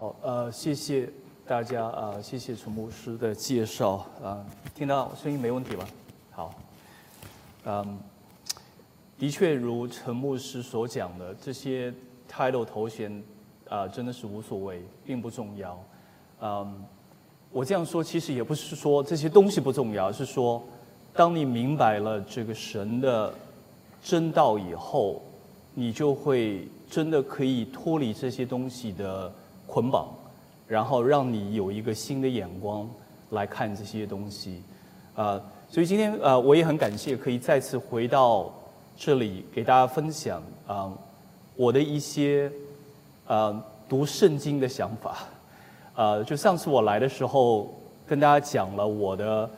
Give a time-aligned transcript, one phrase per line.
[0.00, 1.10] 好，呃，谢谢
[1.46, 4.42] 大家啊、谢谢陈牧师的介绍啊、
[4.74, 5.86] 听到声音没问题吧？
[6.30, 6.54] 好，
[7.66, 7.98] 嗯，
[9.18, 11.92] 的确如陈牧师所讲的，这些
[12.32, 13.22] title 头衔
[13.68, 15.78] 啊、真的是无所谓，并不重要。
[16.40, 16.82] 嗯，
[17.52, 20.62] 我这样说其实也不是说这些东西不重要，是说
[21.12, 23.34] 当你明白了这个神的
[24.02, 25.20] 真道以后，
[25.74, 29.30] 你就会真的可以脱离这些东西的
[29.70, 30.08] 捆绑，
[30.66, 32.90] 然后让你有一个新的眼光
[33.30, 34.62] 来看这些东西。
[35.14, 38.52] 呃，所以今天呃，我也很感谢可以再次回到
[38.96, 40.92] 这里给大家分享啊、
[41.54, 42.50] 我的一些
[43.26, 45.18] 呃读圣经的想法。
[45.94, 47.72] 呃，就上次我来的时候
[48.06, 49.50] 跟大家讲了我的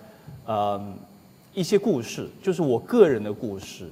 [0.47, 0.95] 呃
[1.55, 3.89] 一些故事，就是我个人的故事。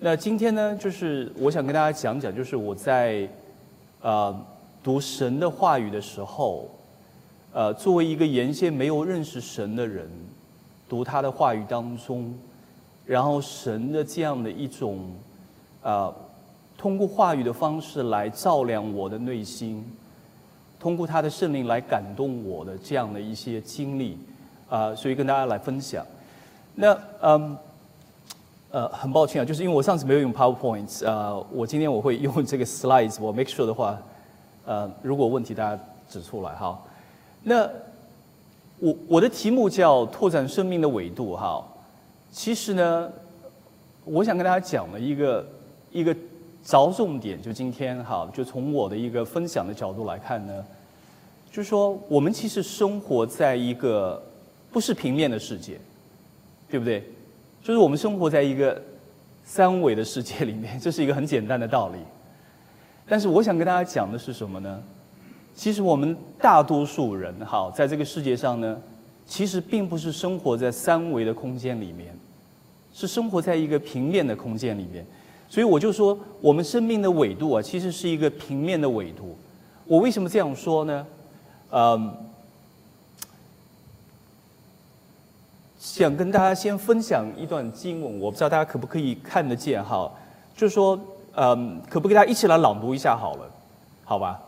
[0.00, 3.28] 那今天呢，就是我想跟大家讲讲，就是我在
[4.00, 4.34] 呃
[4.88, 6.66] 读神的话语的时候，
[7.52, 10.08] 呃，作为一个原先没有认识神的人，
[10.88, 12.34] 读他的话语当中，
[13.04, 15.12] 然后神的这样的一种
[15.82, 16.10] 呃，
[16.78, 19.84] 通过话语的方式来照亮我的内心，
[20.80, 24.16] 通过他的圣灵来感动我的这样的一些经历，
[24.70, 26.02] 啊、所以跟大家来分享。
[26.74, 27.58] 那嗯。
[28.70, 33.98] 呃，很抱歉啊，就是因为我上次没有用 PowerPoint，呃，我今天我会用这个 slides，我 make sure 的话，
[34.68, 36.78] 呃，如果问题大家指出来哈。
[37.42, 37.66] 那
[38.78, 41.66] 我我的题目叫拓展生命的纬度哈。
[42.30, 43.10] 其实呢，
[44.04, 45.46] 我想跟大家讲的一个
[45.90, 46.14] 一个
[46.62, 50.62] 着重点，就今天哈，就从我的一个分享的角度来看呢，
[51.50, 54.22] 就是说我们其实生活在一个
[54.70, 55.80] 不是平面的世界，
[56.68, 57.10] 对不对？
[57.62, 58.78] 就是我们生活在一个
[59.44, 61.98] 三维的世界里面，这是一个很简单的道理。
[63.08, 64.82] 但是我想跟大家讲的是什么呢？
[65.54, 68.78] 其实我们大多数人哈，在这个世界上呢，
[69.26, 72.16] 其实并不是生活在三维的空间里面，
[72.92, 75.04] 是生活在一个平面的空间里面。
[75.48, 79.36] 所以我就说，我们生命的纬度啊，其实是一个平面的纬度。
[79.86, 81.06] 我为什么这样说呢？
[81.70, 82.14] 嗯。
[85.80, 90.10] 想跟大家先分享一段经文，我不知道大家可不可以看得见哈，
[90.54, 90.98] 就是说，
[91.34, 93.50] 嗯，可不可以大家一起来朗读一下好了，
[94.04, 94.40] 好吧？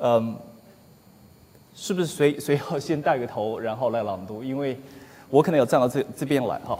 [0.00, 0.36] 嗯，
[1.74, 4.42] 是不是谁谁 要先带个头，然后来朗读？
[4.42, 4.78] 因为
[5.30, 6.78] 我可能要站到这这边来哈，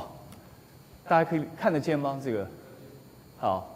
[1.08, 2.20] 大家可以看得见吗？
[2.22, 2.46] 这个，
[3.38, 3.70] 好。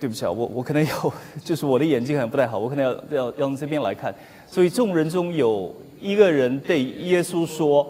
[0.00, 1.12] 对不起啊，我我可能有，
[1.44, 4.14] 就是我的眼睛可能不太好，我可能要要要用这边来看。
[4.46, 7.86] 所以众人中有一个人对耶稣说：“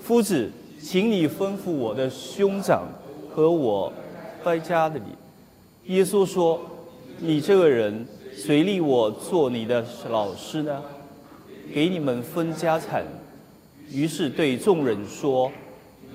[0.00, 2.84] 夫子，请你吩咐我的兄长
[3.30, 3.92] 和我
[4.44, 5.04] 在家的里。”
[5.94, 6.60] 耶稣说
[7.20, 10.82] ：“你这个人谁立我做你的老师呢？
[11.72, 13.04] 给你们分家产。”
[13.92, 15.50] 于是对众人说：“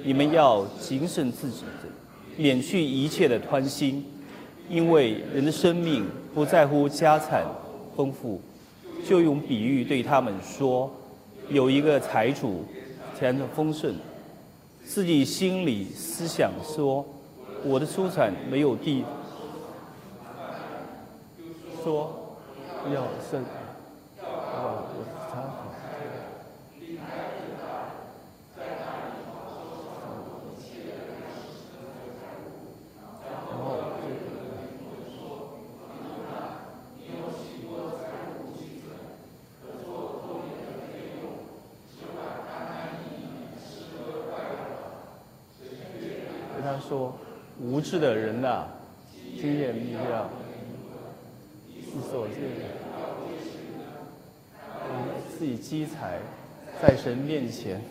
[0.04, 1.88] 你们要谨慎自己的，
[2.36, 4.06] 免去一切的贪心。”
[4.70, 7.46] 因为人的生命不在乎家产
[7.96, 8.42] 丰富，
[9.06, 10.90] 就用比喻对他们说：
[11.52, 12.64] 有一个财主，
[13.20, 13.94] 钱的丰盛，
[14.86, 17.06] 自己心里思想说：
[17.66, 19.04] 我的出产没有地，
[21.84, 22.38] 说
[22.86, 23.44] 要生，
[24.22, 25.68] 哦，我他好。
[46.64, 47.12] 跟他说
[47.82, 48.68] ：“无知的人呐、
[49.40, 50.30] 经验力量，
[51.66, 51.82] 你
[52.12, 52.36] 所见
[55.36, 56.20] 自己积财
[56.80, 57.82] 在神面前。”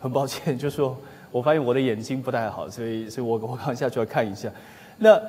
[0.00, 0.96] 很抱歉，就是说
[1.30, 4.50] 我发现我的眼睛不太好，所以所以我我刚下去要看一下。
[4.96, 5.20] 那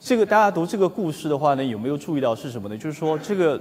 [0.00, 2.78] 这个大家读这个故事的话呢，有没有注意到是什么呢？
[2.78, 3.60] 就是说这个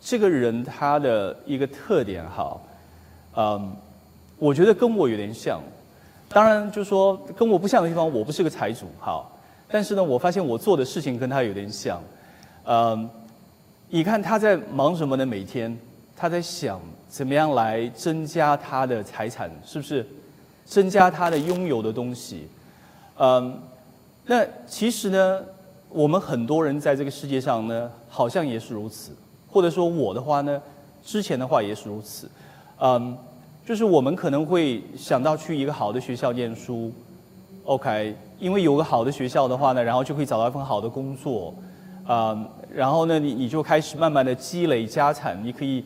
[0.00, 2.60] 这个人他的一个特点哈，
[3.34, 3.76] 嗯。
[4.38, 5.62] 我觉得跟我有点像，
[6.32, 9.30] 当然就是说跟我不像的地方，我不是个财主，好，
[9.68, 12.02] 但是呢，我发现我做的事情跟他有点像，
[12.64, 13.08] 嗯，
[13.88, 15.26] 你看他在忙什么呢？
[15.26, 15.76] 每天
[16.16, 20.06] 他在想怎么样来增加他的财产，是不是？
[20.64, 22.48] 增加他的拥有的东西，
[23.18, 23.60] 嗯，
[24.24, 25.40] 那其实呢，
[25.90, 29.12] 我们很多人在这个世界上呢，好像也是如此，
[29.48, 30.62] 或者说我的话呢，
[31.02, 32.30] 之前的话也是如此，
[32.78, 33.18] 嗯。
[33.64, 36.90] 就是我们可能会想到去一个好的学校念书
[37.64, 41.54] ，OK，因为有个好的学校的话呢，然后就可以找到一份好的工作，
[42.04, 42.36] 啊，
[42.74, 45.84] 然后呢，你你就开始慢慢的积累家产，你可以，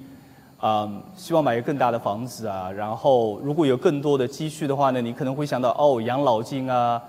[0.59, 7.01] 啊，希望买一个更大的房子啊，然后如果有更多的积蓄的话呢，你可能会想到哦，养老金啊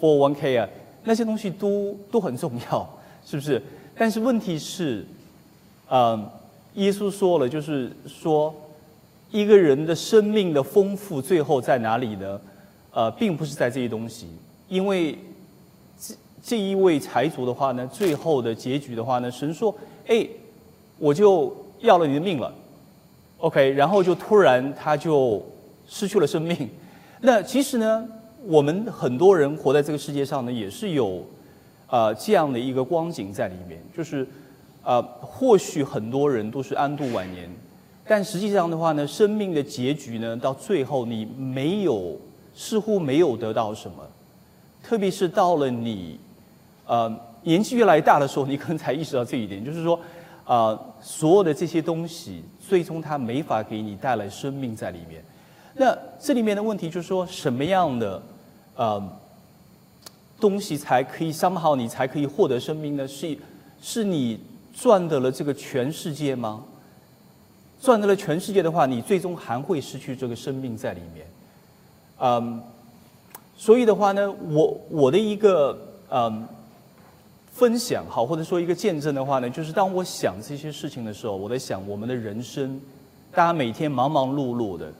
[0.00, 0.66] ，for one k 啊，
[1.04, 2.88] 那些东西都都很重要，
[3.26, 3.62] 是不是？
[3.94, 5.04] 但是问题是，
[5.90, 6.26] 嗯，
[6.76, 8.54] 耶稣说了，就是说。
[9.30, 12.40] 一个人的生命的丰富最后在哪里呢？
[12.92, 14.28] 呃，并不是在这些东西，
[14.68, 15.18] 因为
[15.98, 19.74] 这这一位财主的话呢，最后的结局的话呢，神说
[20.06, 20.24] ：“哎，
[20.98, 22.54] 我就要了你的命了。
[23.38, 25.44] ”OK，然后就突然他就
[25.88, 26.68] 失去了生命。
[27.20, 28.06] 那其实呢，
[28.44, 31.26] 我们很多人活在这个世界上呢，也是有
[31.88, 34.24] 啊这样的一个光景在里面，就是
[34.84, 37.50] 啊，或许很多人都是安度晚年。
[38.06, 42.18] 但实际上的话呢，生命的结局呢，到最后你没有，
[42.54, 44.06] 似乎没有得到什么，
[44.82, 46.20] 特别是到了你，
[46.86, 47.10] 呃，
[47.42, 49.98] 年纪越来越大的时候，你可能才意识到这一点，就是说，
[50.44, 55.24] 啊，所有的这些东西，最终它没法给你带来生命在里面。
[55.74, 58.22] 那这里面的问题就是说，什么样的，
[58.76, 59.02] 呃，
[60.38, 63.08] 东西才可以伤好你，才可以获得生命呢？
[63.08, 63.36] 是，
[63.80, 64.38] 是你
[64.74, 66.62] 赚得了这个全世界吗？
[67.80, 71.26] 赚得了全世界的话，你最终还会失去这个生命在里面。
[72.18, 72.62] 嗯，
[73.56, 75.76] 所以的话呢，我我的一个
[76.08, 76.46] 嗯
[77.52, 82.80] 分享好，或者说一个见证的话呢，就是当我想这些事情的时候，我在想我们的人生，
[83.32, 84.90] 大家每天忙忙碌碌的，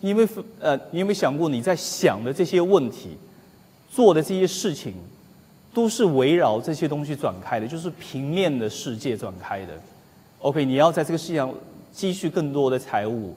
[0.00, 0.28] 你有没有
[0.60, 3.18] 呃，你有没有想过你在想的这些问题，
[3.90, 4.94] 做的这些事情，
[5.74, 9.74] 都是围绕这些东西转开的，就是平面的世界转开的。
[10.38, 11.52] OK，你要在这个世界上。
[11.94, 13.32] 积蓄更多的财物，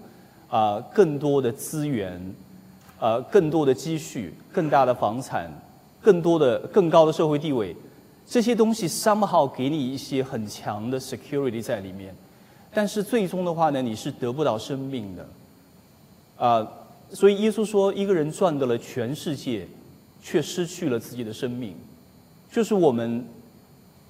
[0.50, 2.19] 啊，更多的资源，
[3.00, 5.48] 呃，更多的积蓄，更大的房产，
[6.01, 7.75] 更多的更高的社会地位，
[8.25, 12.15] 这些东西 somehow 给你一些很强的 security 在里面，
[12.74, 15.30] 但是最终的话呢，你是得不到生命的，
[16.36, 16.68] 啊，
[17.12, 19.68] 所以耶稣说，一个人赚得了全世界，
[20.19, 21.75] 却失去了自己的生命，
[22.51, 23.24] 就是我们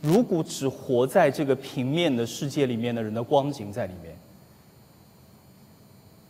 [0.01, 4.16] 如果只活在这个平面的世界里面的人的光景在里面。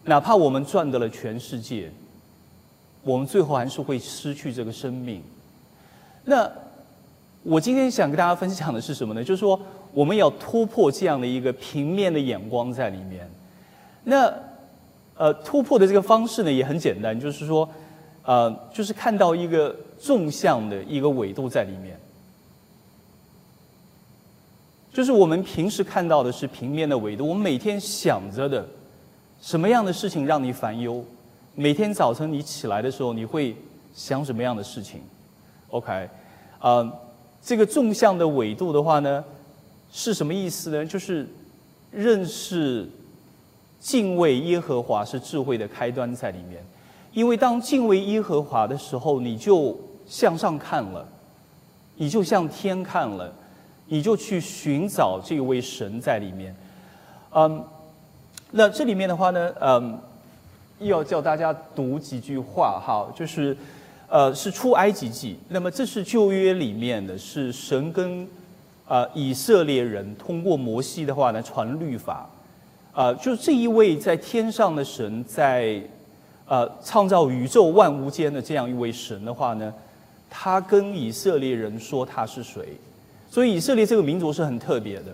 [0.07, 1.91] 哪怕我们赚得了全世界，
[3.03, 5.21] 我们最后还是会失去这个生命。
[6.23, 6.49] 那
[7.43, 9.21] 我今天想跟大家分享的是什么呢？
[9.21, 9.59] 就是说，
[9.93, 13.29] 我们要突破这样的一个平面的眼光在里面。
[14.05, 14.33] 那
[15.15, 17.69] 呃，突破的这个方式呢，也很简单，就是说，
[18.23, 21.99] 呃，就是看到一个纵向的一个纬度在里面。
[24.93, 28.65] 就是我们平时看到的是平面的纬度，我们每天想着的。
[29.47, 31.01] 什么样的事情让你烦忧？
[31.55, 33.55] 每天早晨你起来的时候，你会
[33.93, 34.99] 想什么样的事情
[35.69, 36.09] ？OK，
[36.59, 36.93] 啊，
[37.41, 39.23] 这个纵向的纬度的话呢，
[39.89, 40.85] 是什么意思呢？
[40.85, 41.25] 就是
[41.91, 42.89] 认识、
[43.79, 46.61] 敬畏耶和华是智慧的开端在里面。
[47.13, 51.07] 因为当敬畏耶和华的时候，你就向上看了，
[51.95, 53.33] 你就向天看了，
[53.85, 56.53] 你就去寻找这位神在里面，
[57.31, 57.63] 嗯。
[58.51, 59.99] 那这里面的话呢，嗯，
[60.79, 63.55] 要叫大家读几句话哈，就是，
[64.07, 65.37] 呃，是出埃及记。
[65.49, 68.25] 那么这是旧约里面的是神跟，
[68.87, 72.29] 呃，以色列人通过摩西的话呢传律法，
[72.93, 75.81] 啊，就这一位在天上的神，在，
[76.47, 79.73] 呃，创造宇宙万物间的这样一位神的话呢，
[80.29, 82.77] 他跟以色列人说他是谁，
[83.29, 85.13] 所以以色列这个民族是很特别的，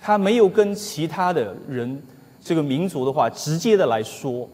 [0.00, 2.02] 他没有跟其他的人。
[2.42, 4.48] 这个民族的话，直接的来说，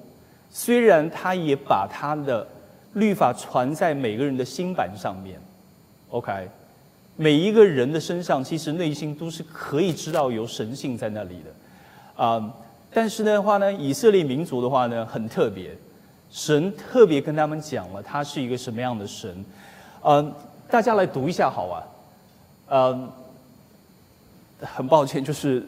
[0.51, 2.47] 虽然他也把他的
[2.93, 5.41] 律法传在每个人的心板上面
[6.11, 6.49] ，OK，
[7.17, 12.55] 每一个人的身上其实内心都是可以知道有神性在那里的，啊，
[12.93, 15.71] 但是的话呢，以色列民族的话呢很特别，
[16.31, 19.45] 神特别跟他们讲了他是一个什么样的神，
[20.03, 20.31] 嗯，
[20.71, 21.83] 大家来读一下好啊，
[22.69, 23.11] 嗯，
[24.61, 25.65] 很抱歉，就是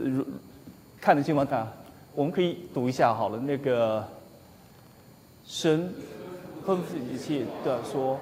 [1.01, 1.45] 看得见吗？
[1.45, 1.67] 大家？
[2.13, 4.05] 我们可以读一下好了，那个
[5.47, 5.95] 神
[6.67, 8.19] 吩咐一切的说：“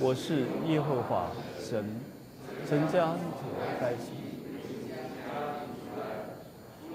[0.00, 1.26] 我是耶和华
[1.60, 1.84] 神，
[2.66, 3.20] 神将主
[3.78, 4.12] 在起，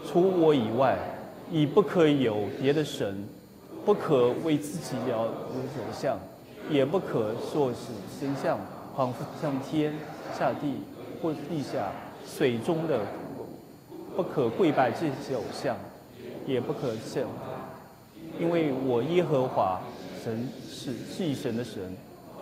[0.08, 0.98] 除我以外，
[1.50, 3.24] 你不可以有别的神，
[3.86, 6.18] 不可为自己要有所像，
[6.68, 8.58] 也不可说是神像，
[8.98, 9.94] 仿佛像天
[10.38, 10.82] 下地
[11.22, 11.92] 或地下
[12.26, 13.02] 水中的，
[14.16, 15.78] 不可跪拜这些偶像。”
[16.46, 17.26] 也不可信，
[18.40, 19.80] 因为我耶和华
[20.24, 21.96] 神是祭神的神，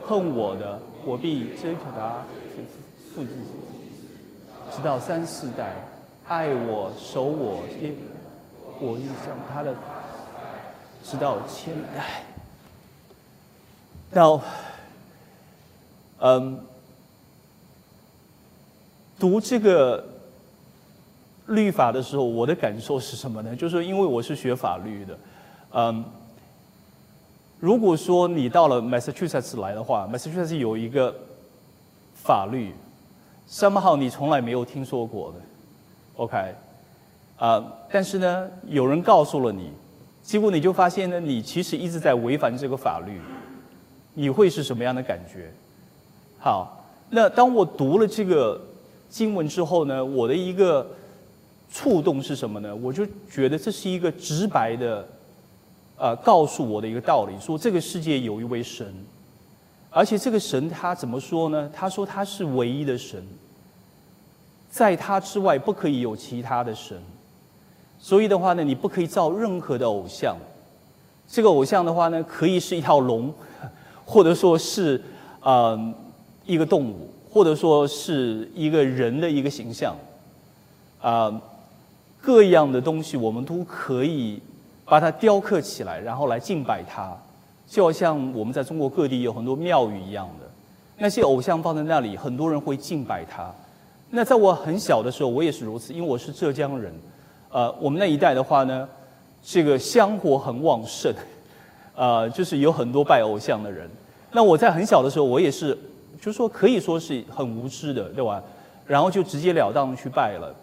[0.05, 2.23] 恨我的，我必追求他，
[3.13, 3.29] 复制，
[4.75, 5.73] 直到三四代，
[6.27, 7.63] 爱我守我，
[8.79, 9.73] 我印象他的，
[11.03, 12.23] 直到千代。
[14.11, 14.41] 到，
[16.19, 16.59] 嗯，
[19.19, 20.03] 读这个
[21.49, 23.55] 律法的时候，我的感受是什么呢？
[23.55, 25.17] 就是因为我是学法律的，
[25.73, 26.03] 嗯，
[27.59, 31.13] 如果说你到了 Massachusetts 来的话，Massachusetts 有一个
[32.15, 32.73] 法律
[33.49, 35.37] ，somehow 你从来没有听说过的
[36.15, 36.55] ，OK，
[37.37, 39.71] 啊，但是呢，有人告诉了你，
[40.23, 43.19] 结果你就发现呢，你其实一直在违反这个法律。
[44.15, 45.49] 你会是什么样的感觉？
[46.39, 48.59] 好，那当我读了这个
[49.07, 50.85] 经文之后呢，我的一个
[51.71, 52.75] 触动是什么呢？
[52.75, 55.07] 我就觉得这是一个直白的，
[55.97, 58.93] 呃，告诉我的一个道理，说这个世界有一位神，
[59.89, 61.69] 而且这个神他怎么说呢？
[61.73, 63.23] 他说他是唯一的神，
[64.69, 66.97] 在他之外不可以有其他的神，
[67.99, 70.35] 所以的话呢，你不可以造任何的偶像，
[71.27, 73.33] 这个偶像的话呢，可以是一条龙。
[74.11, 74.99] 或者说是，
[75.39, 75.93] 呃，
[76.43, 79.95] 一个动物，或者说是一个人的一个形象，
[80.99, 81.39] 啊，
[82.21, 84.41] 各样的东西我们都可以
[84.85, 87.15] 把它雕刻起来，然后来敬拜它，
[87.67, 90.45] 就好像我们在中国各地有很多庙宇一样的，
[90.97, 93.49] 那些偶像放在那里，很多人会敬拜它。
[94.09, 96.93] 那在我很小的时候，我也是如此，因为我是浙江人，
[97.51, 98.87] 呃，我们那一代的话呢，
[99.41, 101.13] 这个香火很旺盛。
[101.95, 103.89] 呃，就是有很多拜偶像的人。
[104.31, 105.77] 那我在很小的时候，我也是，
[106.17, 108.41] 就是说可以说是很无知的，对吧？
[108.87, 110.55] 然后就直截了当去拜了。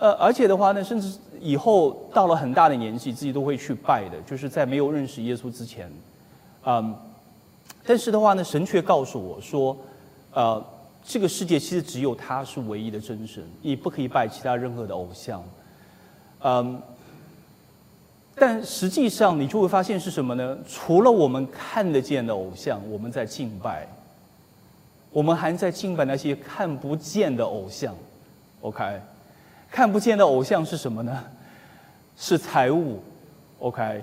[0.00, 5.92] 呃，而且的话呢，甚至以后到了很大的年纪，自己都会去拜的，就是在没有认识耶稣之前。
[6.64, 6.96] 嗯，
[7.84, 9.76] 但是的话呢，神却告诉我说，
[10.32, 10.64] 呃，
[11.04, 15.44] 这个世界其实只有他是唯一的真神，你不可以拜其他任何的偶像。
[16.42, 16.82] 嗯。
[18.36, 20.56] 但实际上，你就会发现是什么呢？
[20.66, 23.86] 除了我们看得见的偶像，我们在敬拜，
[25.10, 27.94] 我们还在敬拜那些看不见的偶像。
[28.62, 28.98] OK，
[29.70, 31.24] 看不见的偶像是什么呢？
[32.16, 33.00] 是财物。
[33.60, 34.02] OK，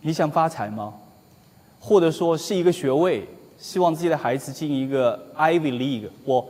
[0.00, 0.94] 你想发财吗？
[1.78, 3.26] 或者说是一个学位，
[3.58, 6.08] 希望自己的孩子进一个 Ivy League。
[6.24, 6.48] 我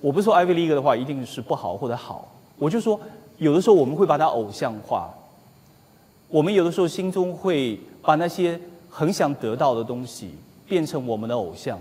[0.00, 2.98] 我不说 Ivy League 的话一定是不好或者好，我就说
[3.36, 5.12] 有的时候我们会把它偶像化。
[6.28, 10.34] 我们有的时候心中会把那些很想得到的东西
[10.66, 11.78] 变成我们的偶像，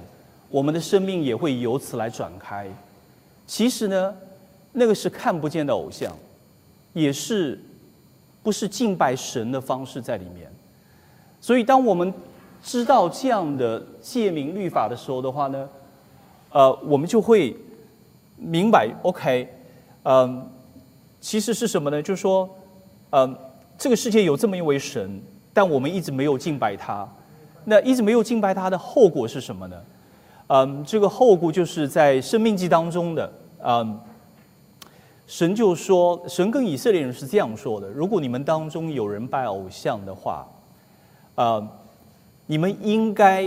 [0.50, 2.68] 我们的生命也会由此来转开。
[3.46, 4.16] 其实呢，
[4.78, 6.16] 那个是看不见的偶像，
[6.94, 7.60] 也是
[8.44, 10.52] 不是敬拜神的方式在里面。
[11.42, 12.14] 所以，当我们
[12.62, 15.68] 知道这样的诫命律法的时候的话呢，
[16.52, 17.58] 呃，我们就会
[18.36, 19.50] 明白，OK，
[20.04, 20.48] 嗯，
[21.20, 22.02] 其实是什么呢？
[22.02, 22.48] 就是说，
[23.10, 23.36] 嗯。
[23.80, 25.22] 这个世界有这么一位神，
[25.54, 27.08] 但我们一直没有敬拜他。
[27.64, 29.78] 那一直没有敬拜他的后果是什么呢？
[30.48, 33.32] 嗯，这个后果就是在生命记当中的，
[33.64, 34.00] 嗯，
[35.28, 40.48] 神就说，神跟以色列人是这样说的：如果你们当中有人拜偶像的话，
[41.36, 41.62] 啊，
[42.46, 43.46] 你们应该，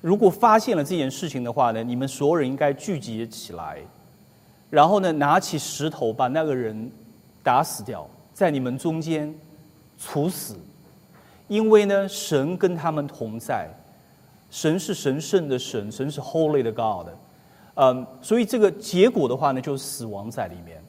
[0.00, 3.78] 如果发现了这件事情的话呢，你们所有人应该聚集起来，
[4.68, 6.92] 然后呢，拿起石头把那个人
[7.42, 8.06] 打死掉。
[8.34, 9.32] 在你们中间
[9.98, 10.56] 处死，
[11.48, 13.68] 因为呢，神跟他们同在，
[14.50, 17.08] 神是神圣的神，神是 Holy 的 God，
[17.74, 20.81] 嗯，所以这个结果的话呢，就是死亡在里面，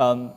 [0.00, 0.30] 嗯，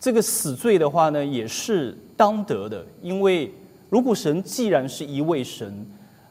[0.00, 3.54] 这个死罪的话呢，也是当得的，因为
[3.88, 5.86] 如果神既然是一位神，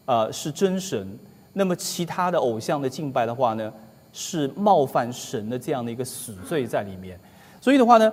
[0.06, 1.08] 呃，是真神，
[1.54, 3.72] 那么其他的偶像的敬拜的话呢，
[4.12, 7.18] 是冒犯神的这样的一个死罪在里面，
[7.62, 8.12] 所以的话呢。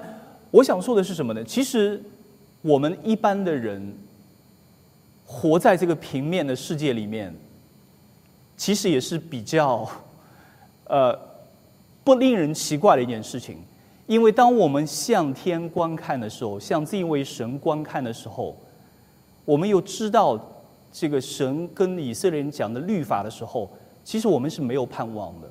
[0.52, 1.44] 我想说的是什么呢？
[1.44, 2.02] 其实，
[2.60, 3.96] 我们一般的人
[5.24, 7.32] 活在这个平面的世界里面，
[8.56, 9.88] 其实也是比较，
[10.86, 11.16] 呃，
[12.02, 13.58] 不令人奇怪的一件事情。
[14.10, 18.56] 因为当我们向天观看的时候，向这一位神观看的时候，
[19.44, 20.36] 我们又知道
[20.90, 23.70] 这个神跟以色列人讲的律法的时候，
[24.02, 25.48] 其实我们是没有盼望的。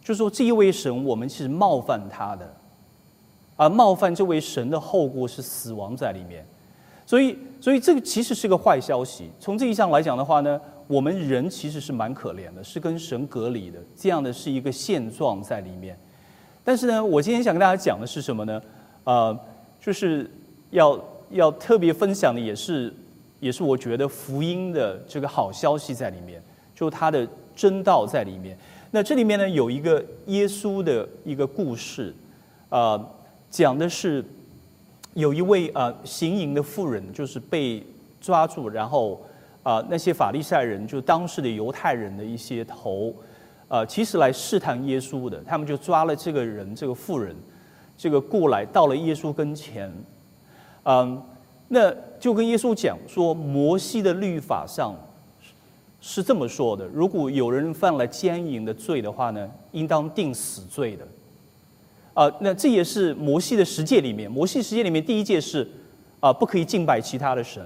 [0.00, 2.50] 就说这一位神，我们是冒犯他的。
[3.56, 6.42] 而冒犯这位神的后果是死亡在里面，
[7.04, 9.28] 所以，所以这个其实是个坏消息。
[9.38, 15.98] 从这一项来讲的话呢，我们人其实是蛮可怜的，是跟神隔离的，这样的是一个现状在里面。
[16.62, 18.60] 但是呢，我今天想跟大家讲的是什么呢？
[19.04, 19.38] 呃，
[19.80, 20.30] 就是
[20.70, 22.92] 要要特别分享的，也是
[23.40, 26.42] 也是我觉得福音的这个好消息在里面，
[26.74, 27.26] 就它的
[27.56, 28.56] 真道在里面。
[28.90, 32.14] 那这里面呢，有一个耶稣的一个故事，
[32.68, 33.00] 啊，
[33.48, 34.24] 讲的是
[35.14, 37.82] 有一位啊行淫的妇人，就是被
[38.20, 39.20] 抓住，然后
[39.62, 43.14] 啊那些法利赛人，就当时的犹太人的一些头，
[43.70, 47.34] 啊，其实来试探耶稣的，他们就抓了这个人，这个妇人，
[47.96, 49.90] 这个过来到了耶稣跟前，
[50.82, 51.22] 嗯，
[51.68, 54.94] 那就跟耶稣讲说，摩西的律法上。
[56.02, 61.06] 是这么说的：如果有人犯了奸淫的罪的话呢，应当定死罪的。
[62.14, 65.68] 啊，那这也是摩西的十诫里面，摩西十诫里面第一诫是
[66.18, 67.62] 啊，不可以敬拜其他的神。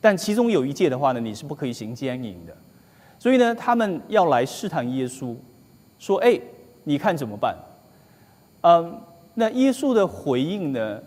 [0.00, 2.56] 但其中有一诫的话呢，你是不可以行奸淫的。
[3.18, 5.36] 所以呢，他们要来试探耶稣，
[5.98, 6.40] 说：“哎，
[6.84, 7.56] 你看怎么办？”
[8.62, 9.00] 嗯，
[9.34, 11.00] 那耶稣的回应呢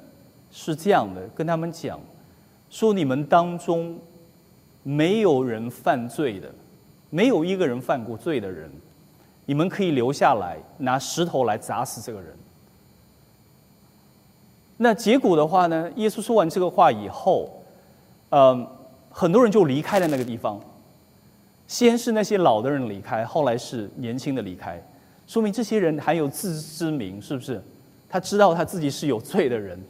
[0.49, 1.99] 是这样的，跟他们讲
[2.69, 3.97] 说：“你们当中。”
[4.83, 6.51] 没有人犯罪的，
[7.11, 8.67] 没有一个人犯过罪的人，
[9.45, 12.35] 你们可以留下来拿石头来砸死这个人。
[14.75, 15.91] 那结果的话呢？
[15.97, 17.61] 耶稣说完这个话以后，
[18.29, 18.67] 嗯，
[19.11, 20.59] 很多人就离开了那个地方。
[21.71, 24.83] 先是那些老的人离开，后来是年轻的离开，
[25.25, 27.63] 说明这些人还有自知之明，是不是？
[28.09, 29.81] 他知道他自己是有罪的人，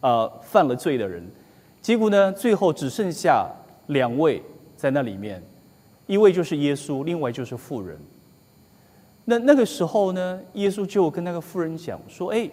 [0.00, 1.28] 呃，犯了罪的人。
[1.82, 2.30] 结果呢？
[2.32, 3.50] 最后只剩下。
[3.88, 4.42] 两位
[4.76, 5.42] 在那里面，
[6.06, 7.98] 一位就是耶稣，另外就是妇人。
[9.24, 12.50] 那那个时候呢，耶稣就跟那个妇人讲说：“哎，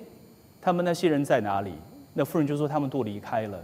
[0.61, 1.73] 他们那些人在哪里？”
[2.15, 3.61] 那妇人就说：“他们都离开了。”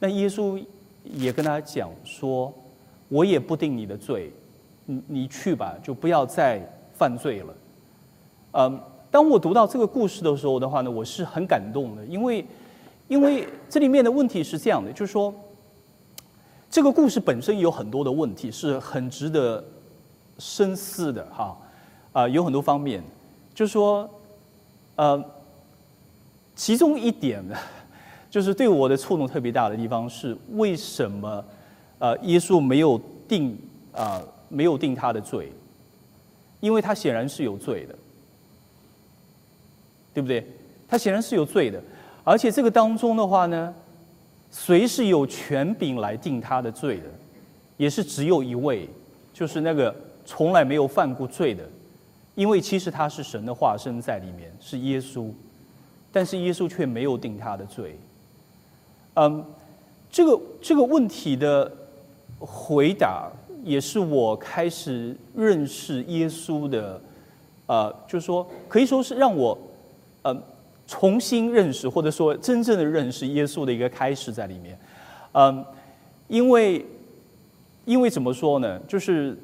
[0.00, 0.58] 那耶稣
[1.02, 2.50] 也跟他讲说
[3.14, 4.32] ：“我也不定你的罪，
[4.86, 6.60] 你你去吧，就不要再
[6.92, 7.54] 犯罪了。”
[8.52, 8.80] 嗯，
[9.10, 12.44] 当我读到这个故事的时候的话呢，我是很感动的，因为
[13.06, 15.32] 因为这里面的问题是这样的，就是说。
[16.70, 19.64] 这个故事本身有很多的问题，是很值得
[20.38, 21.56] 深思的哈，
[22.12, 23.00] 啊，有很多方面，
[23.54, 24.10] 就是说，
[24.96, 25.24] 呃，
[26.56, 27.54] 其中一点呢，
[28.28, 31.44] 就是对我的触动特别大的地方是，为什么
[32.00, 33.58] 呃耶稣没有定
[33.92, 35.52] 啊没有定他的罪？
[36.60, 37.94] 因为他显然是有罪的，
[40.12, 40.46] 对不对？
[40.88, 41.82] 他显然是有罪的，
[42.22, 43.74] 而且这个当中的话呢。
[44.56, 47.06] 谁是有权柄来定他的罪的？
[47.76, 48.88] 也是只有一位，
[49.32, 49.92] 就是那个
[50.24, 51.68] 从来没有犯过罪的，
[52.36, 55.28] 因为其实他是神的化身在里面，是耶稣，
[56.12, 57.98] 但是耶稣却没有定他的罪。
[59.14, 59.44] 嗯，
[60.08, 61.68] 这个这个问题的
[62.44, 63.30] 回答，
[63.62, 67.00] 也是我开始认识耶稣的，
[67.66, 69.58] 呃，就是说可以说是让我，
[70.22, 70.42] 嗯。
[70.86, 74.78] 重新认识，或者说真正的认识耶稣的一个开始在里面，
[75.32, 75.64] 嗯，
[76.28, 76.84] 因为，
[77.86, 78.78] 因为怎么说呢？
[78.80, 79.34] 就是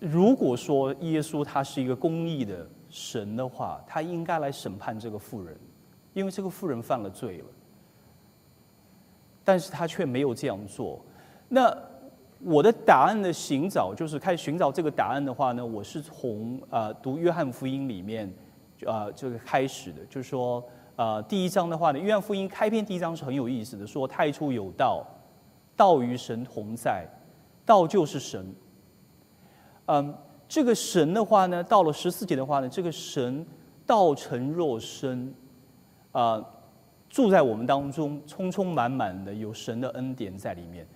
[0.00, 5.54] 如果说耶稣他是一个公义的神的话，他应该来审判这个妇人，
[6.14, 7.44] 因为这个妇人犯了罪了，
[9.44, 11.04] 但是他却没有这样做。
[11.50, 11.68] 那
[12.40, 18.32] 我的答案的寻找，就是开始寻找这个答案的话呢，我是从呃读约翰福音里面。
[18.84, 20.62] 呃，这个开始的，就是说，
[20.96, 25.02] 呃，第一章的话呢，约翰福音开篇第一章是很有意思的，说太初有道，
[25.74, 27.06] 道与神同在，
[27.64, 28.54] 道就是神。
[29.86, 30.14] 嗯，
[30.46, 33.46] 这个神的话呢，到了十四节的话呢，这个神
[33.86, 35.34] 道成肉身，
[36.12, 36.44] 啊，
[37.08, 40.86] 住在我们当中，充充满满的有神的恩典在里面。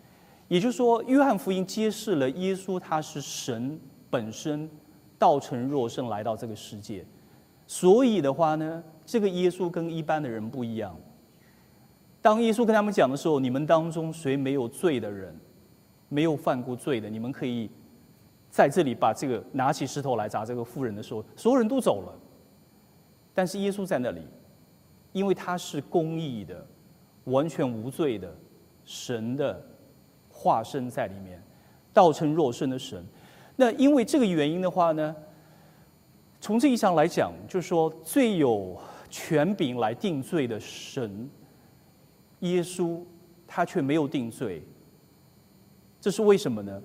[0.50, 3.78] 也就是说，约翰福音揭示了耶稣他是神
[4.10, 4.68] 本身，
[5.16, 7.06] 道成肉身来到这个世界。
[7.68, 10.98] 所以的话呢，这个耶稣跟一般的人不一样。
[12.20, 15.32] 当耶稣跟他们讲的时候，你们当中谁没有罪的人，
[16.08, 17.70] 没有犯过罪的，你们可以
[18.50, 22.12] 在这里把这个拿起石头来砸这个妇人的时候，所有人都走了。
[23.32, 24.22] 但是耶稣在那里，
[25.12, 26.66] 因为他是公义的、
[27.26, 28.36] 完全无罪的
[28.84, 29.64] 神的
[30.40, 31.38] 化身在里面，
[31.92, 33.04] 道成肉身的神。
[33.56, 35.14] 那因为这个原因的话呢？
[36.40, 38.74] 从这意义上来讲，就是说最有
[39.10, 41.28] 权柄来定罪的神，
[42.38, 43.02] 耶稣，
[43.46, 44.62] 他却没有定罪。
[46.00, 46.82] 这是为什么呢？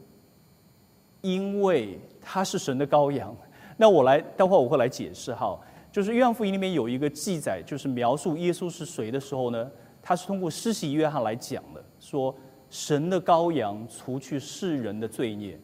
[1.21, 3.33] 因为他是神的羔羊。
[3.77, 5.57] 那我来，待会儿我会来解释哈。
[5.89, 12.35] 就是约翰福音里面有一个记载，就是描述耶稣是谁的时候呢，他是通过施洗约翰来讲的，说
[12.75, 15.57] 神的羔羊除去世人的罪孽。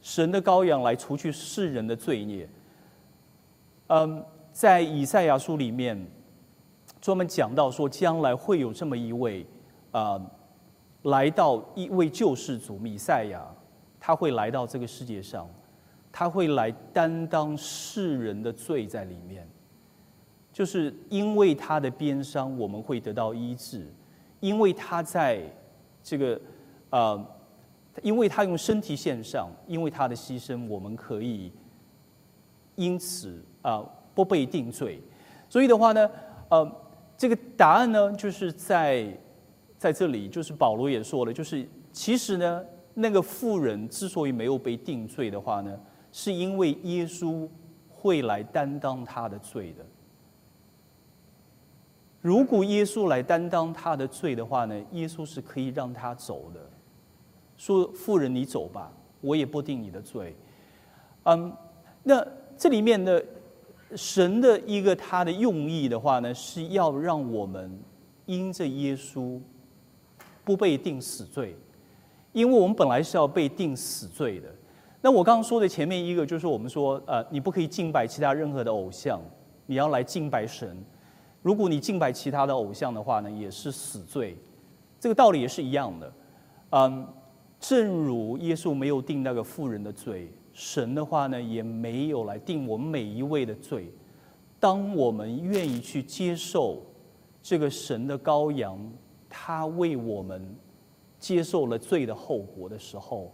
[0.00, 2.48] 神的羔羊来除去世人的罪孽。
[3.88, 6.06] 嗯，在以赛亚书里面，
[7.00, 9.44] 专门讲到说，将来会有这么一位
[9.90, 10.24] 啊，
[11.02, 13.44] 来到一位救世主米赛亚，
[13.98, 15.50] 他会来到这个世界上，
[16.12, 19.44] 他会来担当世人的罪在里面，
[20.52, 23.84] 就是因为他的鞭伤，我们会得到医治，
[24.40, 25.42] 因为他在
[26.02, 26.40] 这个
[26.90, 27.26] 啊，
[28.02, 31.52] 因为他用身体献上，因为他的牺牲，我们可以
[32.76, 35.02] 因此啊不被定罪。
[35.48, 36.10] 所以的话呢，
[36.48, 36.84] 呃。
[37.20, 39.04] 这个答案呢，就是在
[39.76, 45.76] 在这里，就是保罗也说了，就是其实呢，那个妇人之所以没有被定罪的话呢，
[46.12, 47.48] 是因为耶稣
[47.90, 49.84] 会来担当他的罪的。
[52.20, 56.60] 如果耶稣来担当他的罪的话呢，耶稣是可以让他走的，
[57.56, 60.34] 说妇人你走吧，我也不定你的罪。
[61.24, 61.52] 嗯，
[62.02, 62.26] 那
[62.56, 63.24] 这里面的。
[63.96, 67.72] 神的一个他的用意的话呢，是要让我们
[68.26, 69.40] 因着耶稣
[70.44, 71.56] 不被定死罪，
[72.34, 74.54] 因为我们本来是要被定死罪的。
[75.00, 79.18] 那我刚刚说的前面一个就是我们说，呃，你不可以敬拜其他任何的偶像，
[79.64, 80.76] 你要来敬拜神。
[81.42, 84.36] 如果你敬拜其他的偶像的话呢，也是死罪。
[85.00, 86.12] 这个道理也是一样的。
[86.70, 87.06] 嗯，
[87.60, 90.30] 正如耶稣没有定那个富人的罪。
[90.52, 93.92] 神的话呢，也没有来定我们每一位的罪。
[94.58, 96.82] 当我们愿意去接受
[97.40, 98.76] 这个神的羔羊，
[99.30, 100.56] 他为我们
[101.20, 103.32] 接受了罪的后果的时候，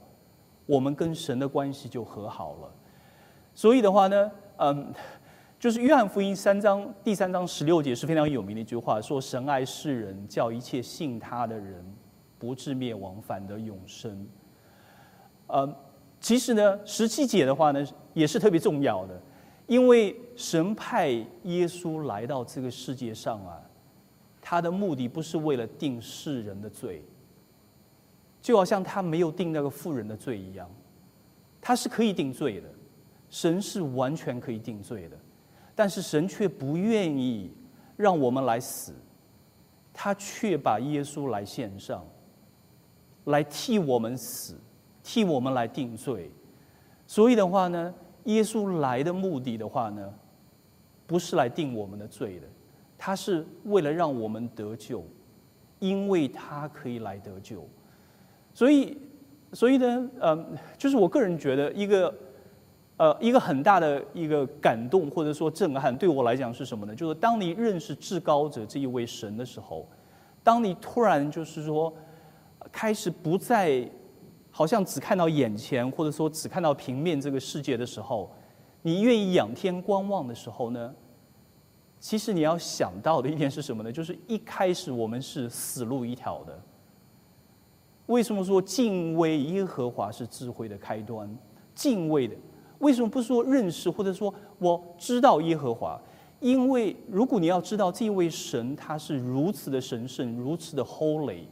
[0.67, 2.71] 我们跟神的关系就和好了。
[3.55, 4.93] 所以的话呢，嗯，
[5.59, 11.85] 就是约翰福音三章第三章十六节是非常有名的一句话，说神爱世人，叫一切信他的人
[12.39, 14.27] 不至灭亡，反得永生。
[15.47, 15.75] 呃。
[16.21, 19.21] 其实呢，十七节的话呢，也是特别重要的，
[19.67, 21.11] 因为神派
[21.43, 23.61] 耶稣来到这个世界上啊，
[24.41, 27.05] 他的目的不是为了定世人的罪，
[28.41, 30.67] 就好像他没有定那个富人的罪一样，
[31.61, 32.69] 他是可以定罪的，
[33.29, 35.17] 神是完全可以定罪的，
[35.75, 37.51] 但是神却不愿意
[37.97, 38.93] 让我们来死，
[39.93, 42.05] 他却把耶稣来献上，
[43.25, 44.57] 来替我们死。
[45.07, 46.31] 替我们来定罪，
[47.07, 47.93] 所以的话呢，
[48.25, 50.15] 耶稣来的目的的话呢，
[51.07, 52.47] 不是来定我们的罪的，
[52.97, 55.05] 他是为了让我们得救，
[55.79, 57.69] 因为他可以来得救。
[58.55, 58.97] 所以，
[59.53, 62.09] 所以呢，嗯，就是我个人觉得一个，
[62.97, 66.95] 呃，一个很大的一个感动或者说震撼，对我来讲是什么呢？
[66.95, 69.89] 就是当你认识至高者这一位神的时候，
[70.43, 71.93] 当你突然就是说
[72.73, 73.89] 开始不再。
[74.57, 78.31] 好像只看到眼前，或者说只看到平面这个世界的时候，
[78.83, 80.95] 你愿意仰天观望的时候呢？
[81.99, 83.91] 其实你要想到的一点是什么呢？
[83.91, 86.57] 就是一开始我们是死路一条的。
[88.07, 91.29] 为什么说敬畏耶和华是智慧的开端？
[91.75, 92.37] 敬畏的，
[92.79, 96.01] 为什么不说认识，或者说我知道耶和华？
[96.41, 101.45] 因为如果你要知道这位神他是如此的神圣，如此的 holy，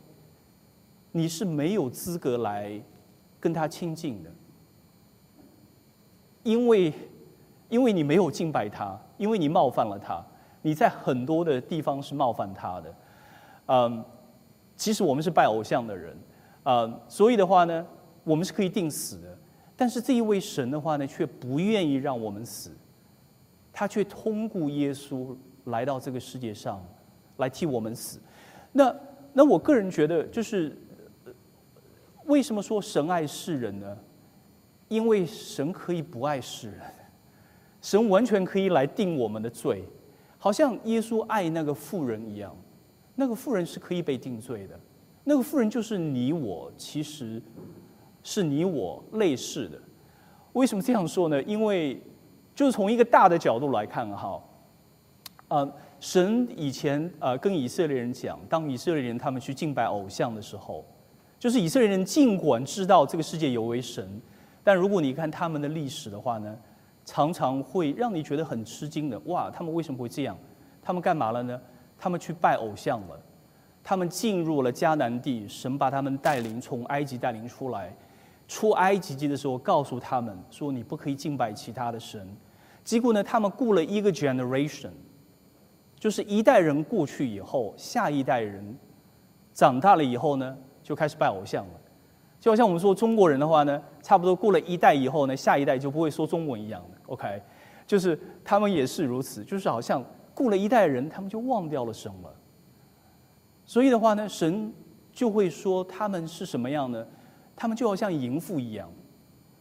[1.10, 2.82] 你是没有资格来。
[3.40, 4.30] 跟他亲近的，
[6.44, 6.92] 因为，
[7.68, 10.24] 因为你没有敬拜他，因为你冒犯了他，
[10.62, 12.94] 你在很多的地方是冒犯他的，
[13.66, 14.04] 嗯，
[14.76, 16.16] 其实我们是拜偶像的人，
[16.62, 17.84] 嗯，所以的话呢，
[18.22, 19.31] 我们是可以定死的，
[19.82, 22.70] 但是这一位神的话呢，却不愿意让我们死，
[23.72, 26.80] 他却通过耶稣来到这个世界上，
[27.38, 28.20] 来替我们死，
[28.70, 28.94] 那
[29.32, 30.78] 那我个人觉得就是。
[32.26, 33.98] 为什么说神爱世人呢？
[34.86, 36.80] 因为神可以不爱世人，
[37.80, 39.82] 神完全可以来定我们的罪，
[40.38, 42.56] 好像耶稣爱那个妇人一样。
[43.16, 44.78] 那个妇人是可以被定罪的，
[45.24, 47.42] 那个妇人就是你我，其实
[48.22, 49.78] 是你我类似的。
[50.52, 51.42] 为什么这样说呢？
[51.42, 52.00] 因为
[52.54, 54.42] 就是从一个大的角度来看哈，
[55.48, 60.84] 呃，神以前呃跟以色列人讲，当以色列人他们去敬拜偶像的时候。
[61.38, 64.08] 就是以色列人尽管知道这个世界有为神，
[64.62, 66.56] 但如果你看他们的历史的话呢，
[67.04, 69.18] 常常会让你觉得很吃惊的。
[69.24, 70.38] 哇，他们为什么会这样？
[70.80, 71.60] 他们干嘛了呢？
[71.98, 73.20] 他们去拜偶像了。
[73.82, 77.92] 他们进入了迦南地，神把他们带领从埃及带领出来。
[78.52, 82.28] 出埃及记的时候，告诉他们说你不可以敬拜其他的神。
[82.84, 84.90] 结果呢，他们雇了一个 generation，
[85.98, 88.76] 就是一代人过去以后，下一代人
[89.54, 90.54] 长大了以后呢？
[90.82, 91.80] 就开始拜偶像了，
[92.38, 96.98] 就好像我们说中国人的话呢，差不多过了一代以后呢，下一代就不会说中文一样的。
[97.06, 97.40] OK，
[97.86, 102.34] 就是他们也是如此，就是好像雇了一代人，他们就忘掉了神了。
[103.64, 104.70] 所以的话呢，神
[105.10, 107.06] 就会说他们是什么样呢？
[107.54, 108.90] 他们就好像淫妇一样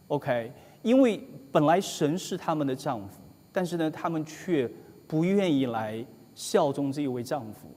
[0.08, 0.52] ，OK？
[0.82, 3.20] 因为本来神是他们的丈夫，
[3.52, 4.68] 但是呢，他们却
[5.06, 7.68] 不愿意来效忠这一位丈夫，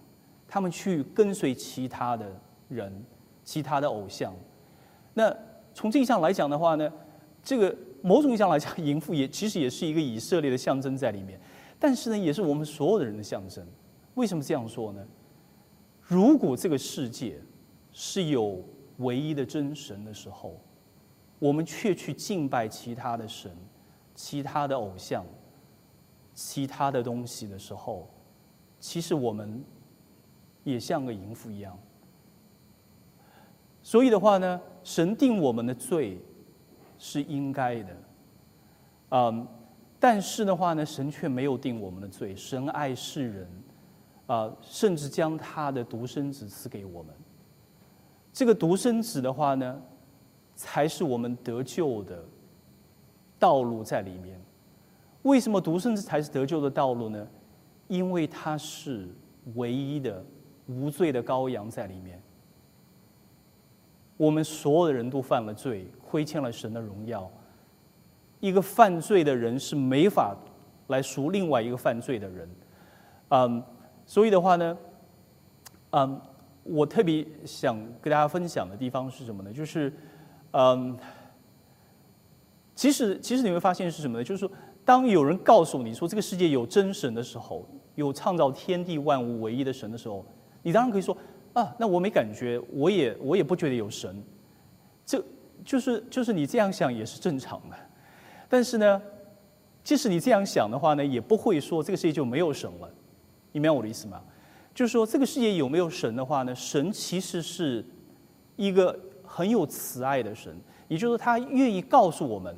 [0.48, 2.26] 他们去跟随其他的
[2.70, 3.04] 人、
[3.44, 4.34] 其他的偶像。
[5.14, 5.36] 那
[5.74, 6.92] 从这一项来讲的话呢，
[7.44, 11.40] 这个某种意义上来讲，淫妇也其实也是一个以色列的象征在里面，
[11.78, 13.66] 但是呢，也是我们所有的人的象征。
[14.16, 15.06] 为什么这样说呢？
[16.02, 17.40] 如果这个世界
[17.92, 18.64] 是有
[18.98, 20.60] 唯一的真神的时候，
[21.40, 23.52] 我们却去敬拜其他的神、
[24.14, 25.26] 其他的偶像、
[26.34, 28.08] 其他的东西的时候，
[28.80, 29.64] 其实我们
[30.64, 31.78] 也像个淫妇一样。
[33.82, 36.20] 所以的话呢，神定我们的罪
[36.98, 37.98] 是应该的，
[39.10, 39.48] 嗯，
[40.00, 42.36] 但是的话呢，神却没有定我们的罪。
[42.36, 43.48] 神爱世人，
[44.26, 47.14] 啊，甚至将他的独生子赐给我们。
[48.36, 49.82] 这个独生子的话呢，
[50.56, 52.22] 才是我们得救的
[53.40, 54.38] 道路在里面。
[55.22, 57.26] 为什么独生子才是得救的道路呢？
[57.88, 59.08] 因为他是
[59.54, 60.22] 唯一的
[60.68, 62.22] 无罪的羔羊在里面。
[64.18, 67.32] 我们所有的人都犯了罪，亏欠了神的荣耀。
[68.42, 70.36] 一个犯罪的人是没法
[70.88, 72.50] 来赎另外一个犯罪的人。
[73.30, 73.64] 嗯，
[74.06, 74.78] 所以的话呢，
[75.92, 76.22] 嗯。
[76.68, 79.54] 我特别想跟大家分享的地方是什么呢？
[79.54, 79.94] 就是，
[80.52, 80.98] 嗯，
[82.74, 84.24] 其实其实你会发现是什么呢？
[84.24, 84.52] 就是说，
[84.84, 90.26] 当有人告诉你说这个世界有真神的时候，有创造天地万物唯一的神的时候，
[90.64, 91.16] 你当然可以说
[91.54, 94.24] 啊，那我没感觉，我也我也不觉得有神，
[95.06, 95.24] 这
[95.64, 97.78] 就是就是你这样想也是正常的。
[98.50, 99.02] 但是呢，
[99.84, 102.90] 即使你这样想的话呢，也不会说这个世界就没有神了。
[103.52, 104.20] 你明白我的意思吗？
[104.76, 106.54] 就是说，这个世界有没有神的话呢？
[106.54, 107.84] 神其实是
[108.58, 110.54] 一个很有慈爱的神，
[110.90, 112.54] 也就是说，他愿意告诉我们，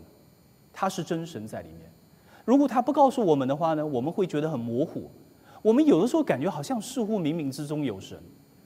[0.73, 1.89] 他是真神在里面。
[2.43, 5.11] 如果他不告诉我们的话呢，我们会觉得很模糊。
[5.61, 8.17] 我们有的时候感觉好像似乎冥冥之中有神，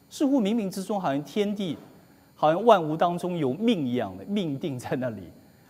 [0.09, 1.77] 似乎冥冥之中好像天地，
[2.33, 5.23] 好像万物当中有命一样的命定在那里，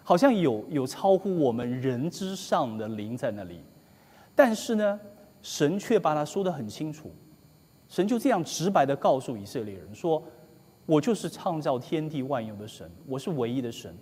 [0.03, 3.61] 好像有有超乎我们人之上的灵在那里。
[4.35, 4.99] 但是呢，
[5.41, 7.11] 神却把它说得很清楚。
[7.91, 10.23] 神就这样直白的告诉以色列人说
[10.87, 13.93] ：“我就是创造天地万有的神，我是唯一的神。”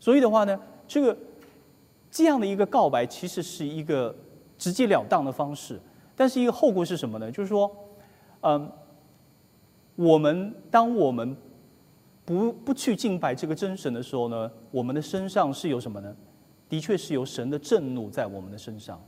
[0.00, 1.14] 所以的话呢，这个
[2.10, 4.16] 这样的一个告白，其实是一个
[4.56, 5.78] 直截了当的方式。
[6.16, 7.30] 但是一个后果是什么呢？
[7.30, 7.70] 就是说，
[8.40, 8.72] 嗯，
[9.94, 11.36] 我们当我们
[12.24, 16.16] 不不去敬拜这个真神的时候呢，我们的身上是有什么呢？
[16.66, 18.98] 的确是有神的震怒在我们的身上。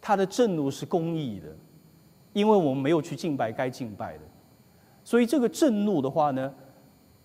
[0.00, 1.54] 他的震怒是公义的。
[2.36, 4.20] 因为我们没有去敬拜该敬拜的，
[5.02, 6.52] 所以这个震怒的话呢，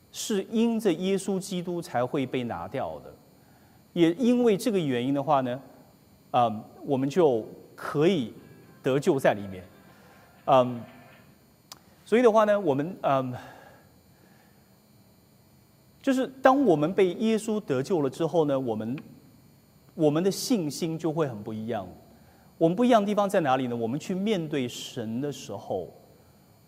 [0.10, 3.13] 是因着耶稣基督才会被拿掉的。
[3.91, 5.62] 也因为这个原因的话呢，
[6.32, 7.45] 嗯，我们就
[7.76, 8.34] 可以
[8.82, 9.65] 得救在里面。
[10.45, 10.82] 嗯，
[12.06, 13.34] 所以的话呢，我们嗯，
[16.02, 18.97] 就是当我们被耶稣得救了之后呢，我们
[19.93, 21.86] 我们的信心就会很不一样。
[22.62, 23.76] 我们不一样的地方在哪里呢？
[23.76, 25.91] 我们去面对神的时候，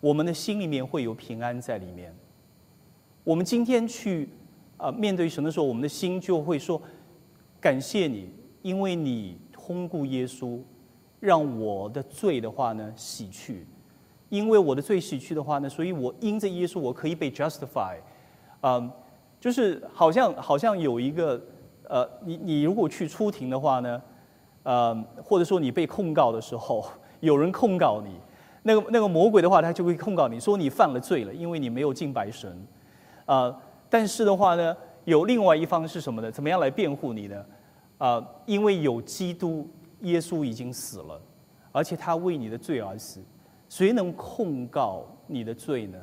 [0.00, 2.12] 我们的心里面会有平安在里面。
[3.22, 4.28] 我们今天去
[4.76, 6.82] 啊面对神的时候，我们的心就会说：
[7.60, 8.28] 感谢你，
[8.62, 10.58] 因为你通过耶稣，
[11.20, 13.64] 让我的罪的话呢洗去。
[14.30, 17.94] 因为我的罪洗去的话呢，所以我因着耶稣，我可以被 justify。
[18.62, 18.90] 嗯，
[19.38, 21.40] 就是好像好像有一个
[21.88, 24.02] 呃，你你如果去出庭的话呢？
[24.64, 26.84] 呃，或者说你被控告的时候，
[27.20, 28.10] 有人控告你，
[28.62, 32.66] 那个那个魔鬼的话，他就会控告你说你犯了罪了，因为你没有敬拜神。
[33.26, 33.56] 呃，
[33.88, 36.30] 但是的话呢，有另外一方是什么呢？
[36.30, 37.44] 怎么样来辩护你呢？
[37.98, 39.68] 啊，因为有基督
[40.00, 41.20] 耶稣已经死了，
[41.70, 43.20] 而且他为你的罪而死，
[43.68, 45.98] 谁能控告你的罪呢？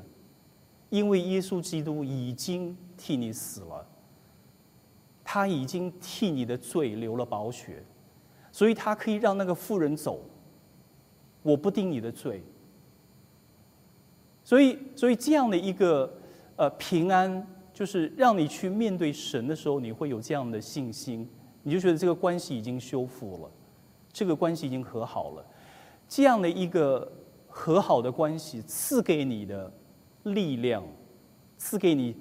[0.89, 3.85] 因为耶稣基督已经替你死了，
[5.23, 7.83] 他已经替你的罪流了宝血。
[8.51, 10.19] 所以他可以让那个妇人走，
[11.41, 12.43] 我不定你的罪。
[14.43, 16.11] 所以，所以这样的一个
[16.57, 21.29] 呃平安，就是让你去面对神的时候，你会有这样的信心，
[21.63, 23.51] 你就觉得这个关系已经修复了，
[24.11, 25.45] 这个关系已经和好了。
[26.09, 27.09] 这样的一个
[27.47, 29.71] 和好的关系，赐给你的
[30.23, 30.83] 力量，
[31.57, 32.17] 赐给你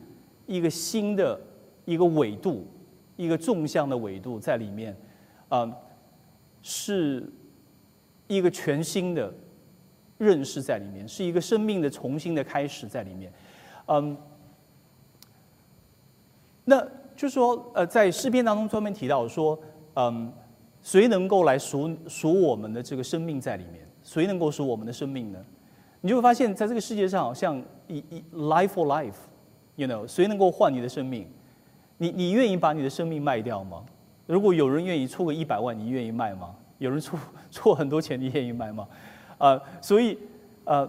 [0.46, 1.40] 一个新的
[1.84, 2.64] 一个纬度，
[3.16, 4.96] 一个纵向的纬度在里面，
[5.48, 5.68] 啊。
[6.62, 7.31] 是
[8.27, 9.33] 一个全新的
[10.18, 13.33] 认识在里面，是一个生命的重新的开始在里面。
[13.87, 14.16] 嗯，
[16.64, 16.81] 那
[17.16, 19.59] 就是说，呃，在诗篇当中专门提到说，
[19.94, 20.33] 嗯，
[20.83, 23.87] 谁能够来赎赎我们的这个生命在里面？
[24.03, 25.38] 谁能够赎我们的生命呢？
[26.01, 31.27] 你就会发现在这个世界上，好像一一 life for life，you know，谁能够换你的生命？
[31.99, 33.85] 你你愿意把你的生命卖掉吗？
[34.30, 36.54] 如果有人愿意出个一百万，你愿意卖吗？
[36.78, 37.18] 有人出
[37.50, 38.88] 出很多钱，你愿意卖吗？
[39.38, 40.16] 啊，所以，
[40.64, 40.88] 呃，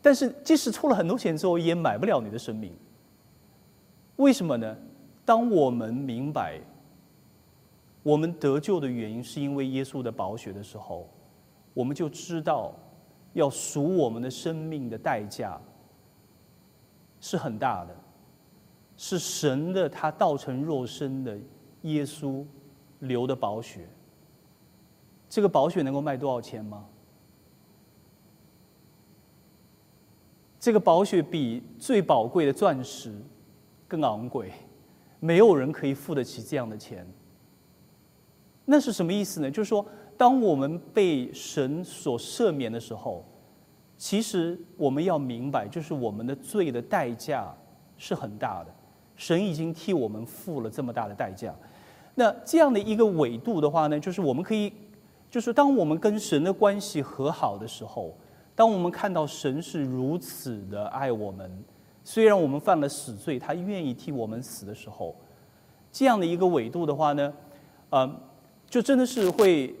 [0.00, 2.72] 但是即使出了很多钱之后，也买不了你的生命。
[4.16, 4.76] 为什么呢？
[5.24, 6.58] 当我们明白
[8.02, 11.06] 我们得救的原因是因为耶稣的宝血的时候，
[11.74, 12.72] 我们就知道
[13.34, 15.60] 要赎我们的生命的代价
[17.20, 17.94] 是很大的。
[18.96, 21.38] 是神的，他道成肉身的
[21.82, 22.44] 耶稣
[23.00, 23.88] 流的宝血。
[25.28, 26.86] 这个宝血能够卖多少钱吗？
[30.58, 33.14] 这个宝血比最宝贵的钻石
[33.86, 34.50] 更昂贵，
[35.20, 37.06] 没有人可以付得起这样的钱。
[38.64, 39.50] 那是什么意思呢？
[39.50, 43.24] 就是说，当我们被神所赦免的时候，
[43.96, 47.54] 其实我们要明白，就是我们的罪的代价
[47.96, 48.74] 是很大的。
[49.14, 51.54] 神已经替我们付了这么大的代价，
[52.18, 54.72] 那这样的一个纬度的话呢，就是我们可以，
[55.30, 58.12] 就是当我们跟神的关系和好的时候，
[58.56, 61.48] 当我们看到神是如此的爱我们，
[62.02, 65.14] 虽然我们犯了死罪，他愿意替我们死的时候，
[65.92, 67.32] 这样的一个纬度的话呢，
[67.90, 68.20] 呃，
[68.68, 69.72] 就真的是会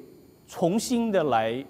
[0.46, 1.64] 重新的来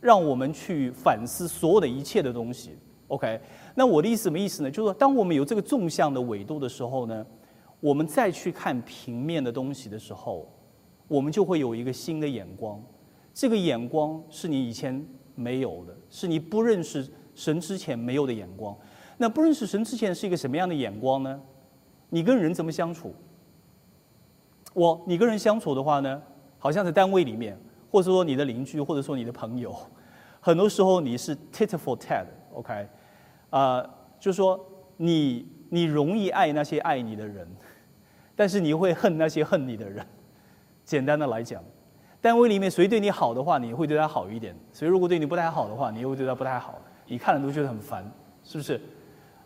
[0.00, 2.70] 让我们去反思所有的一切的东西。
[3.08, 3.38] OK。
[3.74, 4.70] 那我的意思什么意思呢？
[4.70, 7.26] 就是说，当我们有这个纵向的纬度的时候呢，
[7.86, 10.52] 我们再去看平面的东西的时候，
[11.06, 12.82] 我们就会有一个新的眼光。
[13.32, 18.76] 这个眼光是你以前没有的，是你不认识神之前没有的眼光。
[19.18, 21.40] 那不认识神之前是一个什么样的眼光呢？
[22.08, 23.14] 你跟人怎么相处？
[24.74, 26.20] 我，你跟人相处的话呢，
[26.58, 27.56] 好像在单位里面，
[27.88, 29.72] 或者说你的邻居，或者说你的朋友，
[30.40, 32.88] 很多时候你是 tit for tat，OK？
[33.50, 34.58] 啊，就说，
[34.96, 37.46] 你你容易爱那些爱你的人，
[38.36, 40.06] 但是你会恨那些恨你的人。
[40.84, 41.60] 简单的来讲，
[42.20, 46.78] 单位里面谁对你好的话，你会对他好一点；谁如果对你不太好的话，你又会对他不太好。
[47.06, 48.08] 你看了都觉得很烦，
[48.44, 48.80] 是不是？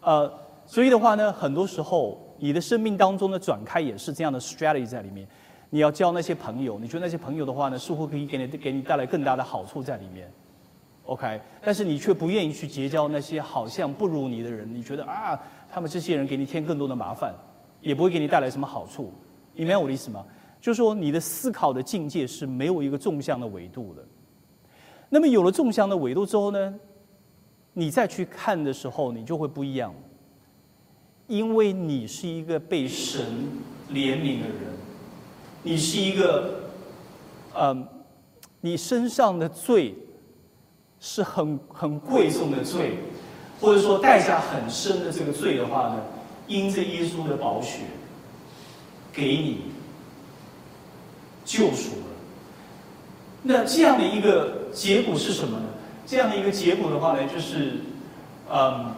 [0.02, 0.30] 呃，
[0.66, 5.26] 所以的话呢，很多时候你的生命当中的转开也是这样的 strategy 在里面。
[5.70, 10.30] 你要交那些朋友，你觉得那些朋友的话呢，似乎可以给你给你带来更大的好处在里面。
[11.04, 15.40] OK，但是你却不愿意去结交那些好像不如你的人，你觉得啊，
[15.72, 17.34] 他们这些人给你添更多的麻烦，
[17.80, 19.12] 也不会给你带来什么好处，
[19.54, 20.24] 你明白我的意思吗？
[20.60, 24.04] 就是说你的思考的境界是没有一个纵向的维度的。
[25.08, 26.74] 那么有了纵向的维度之后呢，
[27.72, 29.94] 你再去看的时候，你就会不一样，
[31.26, 33.24] 因为你是一个被神
[33.90, 34.58] 怜悯的人，
[35.62, 36.60] 你是一个，
[37.54, 37.86] 嗯，
[38.60, 39.94] 你身上的罪。
[41.02, 42.98] 是很很贵重的罪，
[43.58, 46.02] 或者说代价很深的这个罪的话呢，
[46.50, 47.84] 因着耶稣的宝血，
[49.12, 49.62] 给你
[51.44, 52.06] 救赎了。
[53.42, 55.66] 那这样的一个结果是什么呢？
[56.04, 57.76] 这样的一个结果的话呢，就是，
[58.50, 58.94] 嗯，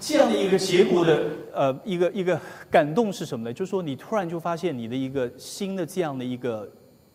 [0.00, 3.52] 这样的一个结果的呃一个一个感动是什么呢？
[3.52, 6.70] 就是说你突然就发现你的一个新的这样的一个。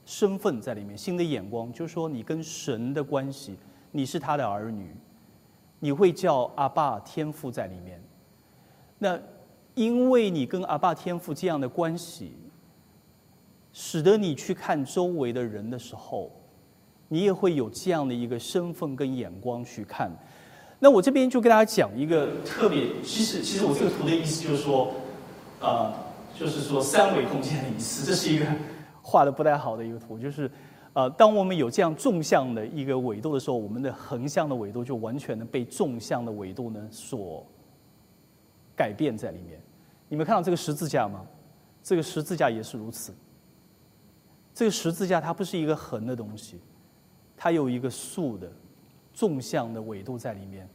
[0.06, 3.56] 身份在里面，新的眼光，就是说你跟神的关系，
[3.92, 4.94] 你是他的儿女，
[5.84, 8.02] 你会叫阿爸天父在里面。
[8.98, 9.20] 那
[9.76, 12.32] 因为你跟阿爸天父这样的关系，
[13.74, 16.32] 使得你去看周围的人的时候，
[17.10, 20.10] 你也会有这样的一个身份跟眼光去看。
[20.80, 24.90] 那我这边就跟大家讲一个特别，其实其实我这个图的意思就是说，
[25.60, 25.92] 呃，
[26.34, 28.46] 就是说三维空间的意思，这是一个。
[29.06, 30.50] 画的不太好的一个图，就是，
[30.94, 37.46] 呃，当我们有这样纵向的一个纬度的时候，我们的横向的纬度就完全的被纵向的纬度呢所
[38.76, 39.60] 改变在里面。
[40.08, 41.26] 你们看到这个十字架吗？
[41.82, 43.14] 这个十字架也是如此。
[44.54, 46.60] 这个十字架它不是一个横的东西，
[47.36, 48.52] 它有一个竖的
[49.12, 50.70] 纵向的纬度在里面，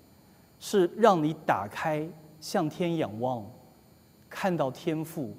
[0.58, 2.08] 是让你打开
[2.40, 3.48] 向天仰望，
[4.28, 5.32] 看到天赋。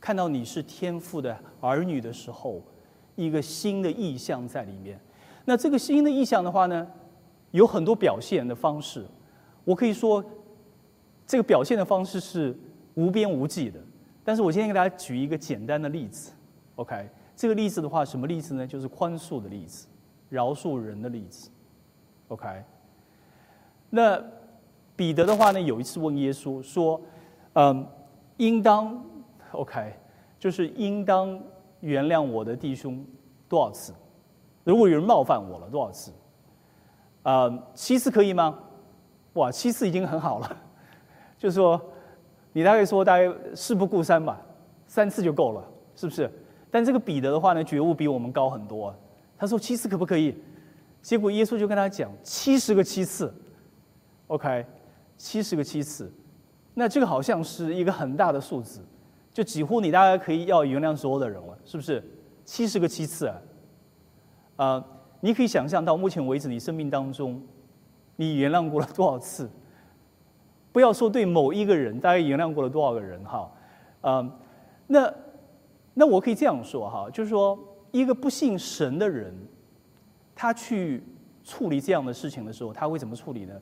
[0.00, 2.62] 看到你是天父的儿女的时候，
[3.16, 4.98] 一个新的意象在里面。
[5.44, 6.86] 那这个新的意象的话呢，
[7.50, 9.04] 有很多表现的方式。
[9.64, 10.24] 我可以说，
[11.26, 12.56] 这个表现的方式是
[12.94, 13.80] 无边无际的。
[14.22, 16.32] 但是我今天给大家举一个简单的例子
[16.76, 17.08] ，OK？
[17.34, 18.66] 这个例子的话，什么例子呢？
[18.66, 19.86] 就是宽恕的例子，
[20.28, 21.50] 饶恕人的例子。
[22.28, 22.64] OK，
[23.90, 24.20] 那
[24.96, 27.00] 彼得的话呢，有一次问耶稣说
[27.54, 27.86] ：“嗯，
[28.38, 29.00] 应当
[29.52, 29.92] OK，
[30.40, 31.40] 就是应当
[31.80, 33.04] 原谅我的弟兄
[33.48, 33.92] 多少次？
[34.64, 36.12] 如果有人冒犯我了多少次？
[37.22, 38.58] 啊，七次可以吗？
[39.34, 40.56] 哇，七次已经很好了。
[41.38, 41.80] 就是说，
[42.52, 44.40] 你大概说大概事不顾三吧，
[44.86, 45.64] 三次就够了，
[45.94, 46.30] 是不是？
[46.70, 48.94] 但这个彼得的话呢，觉悟比我们高很多。
[49.38, 50.34] 他说七次可不可以？
[51.02, 53.32] 结果耶稣就跟他讲七十个七次
[54.26, 54.66] ，OK，
[55.16, 56.12] 七十个七次，
[56.74, 58.80] 那这个好像是一个很大的数字，
[59.36, 62.02] 就几乎你大概可以要原谅所有的人了，是不是？
[62.46, 63.42] 七十个七次啊，
[64.56, 64.84] 啊，
[65.20, 67.38] 你可以想象到目前为止你生命当中，
[68.16, 69.50] 你原谅过了多少次？
[70.72, 73.52] 不要说对某一个人，大概原谅过了多少个人哈？
[74.00, 74.32] 嗯，
[74.86, 75.12] 那
[75.92, 77.58] 那我可以这样说哈，就是说
[77.90, 79.34] 一个不信神的人。
[80.34, 81.04] 他去
[81.44, 83.52] 处理这样的事情的时候，他会怎么处理呢？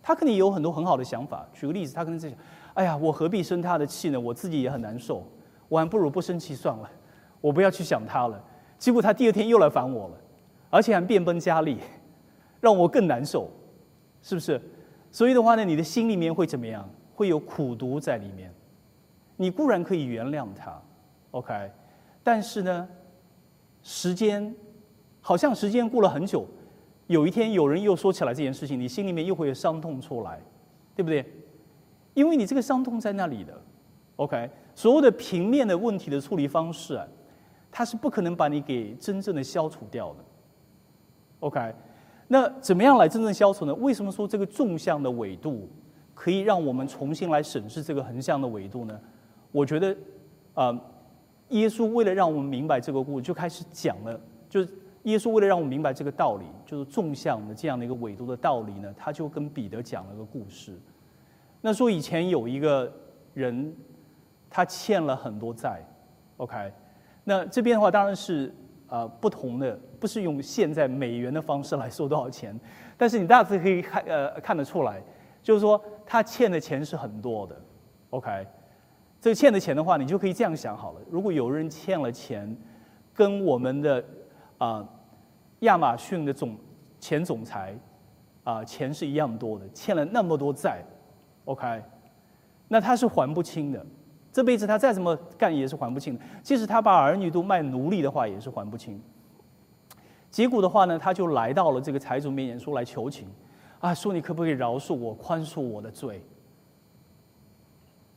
[0.00, 1.44] 他可能有很多很好的想法。
[1.52, 2.38] 举个例子，他可能在想
[2.74, 4.20] ：“哎呀，我何必生他的气呢？
[4.20, 5.26] 我自己也很难受，
[5.68, 6.90] 我还不如不生气算了，
[7.40, 8.42] 我不要去想他了。”
[8.78, 10.16] 结果他第二天又来烦我了，
[10.70, 11.78] 而且还变本加厉，
[12.60, 13.48] 让我更难受，
[14.22, 14.60] 是不是？
[15.10, 16.88] 所以的话呢，你的心里面会怎么样？
[17.14, 18.52] 会有苦毒在里面。
[19.36, 20.80] 你固然可以原谅他
[21.30, 21.70] ，OK，
[22.22, 22.88] 但是呢，
[23.82, 24.54] 时间。
[25.26, 26.46] 好像时间过了很久，
[27.06, 30.38] 有一天有人又说起来这件事情，你心里面又会有伤痛出来，
[30.94, 31.24] 对不对？
[32.14, 33.60] 因为你这个伤痛在那里的
[34.16, 34.48] ，OK。
[34.74, 37.06] 所有的平面的问题的处理方式啊，
[37.70, 40.24] 它是不可能把你给真正的消除掉的
[41.40, 41.74] ，OK。
[42.28, 43.74] 那怎么样来真正消除呢？
[43.74, 45.68] 为什么说这个纵向的纬度
[46.14, 48.98] 可以让我们重新来审视这个横向的纬度呢？
[49.52, 49.96] 我觉得，
[50.54, 50.80] 啊，
[51.50, 54.68] 耶稣为了让我们明白这个故事，就开始讲了，就是。
[55.04, 60.80] 耶稣为了让我们明白这个道理，就是纵向的这样的一个纬度的道理呢，他就跟彼得讲了个故事。
[61.66, 62.92] 那说以前有一个
[63.32, 63.74] 人，
[64.50, 65.82] 他欠了很多债
[66.36, 66.70] ，OK。
[67.24, 68.54] 那这边的话当然是
[68.86, 72.54] 呃不同的，不是用现在美元的方式来说多少钱，
[72.98, 75.02] 但是你大致可以看呃看得出来，
[75.42, 77.56] 就是说他欠的钱是很多的
[78.10, 78.46] ，OK。
[79.18, 82.54] 这个欠的钱的话，你就可以这样想好了：如果有人欠了钱，
[83.14, 84.04] 跟我们的
[84.58, 84.86] 啊。
[85.60, 86.54] 亚马逊的总
[87.00, 87.74] 前总裁
[88.42, 90.84] 啊，钱是一样多的，欠了那么多债
[91.44, 91.82] ，OK，
[92.68, 93.84] 那他是还不清的，
[94.32, 96.20] 这辈子他再怎么干也是还不清的。
[96.42, 99.00] 即使他把儿女都卖奴隶的话，也是还不清。
[100.30, 103.28] 结果的话呢，他就来到了这个财主面前，说来求情，
[103.80, 106.22] 啊，说你可不可以饶恕我，宽恕我的罪？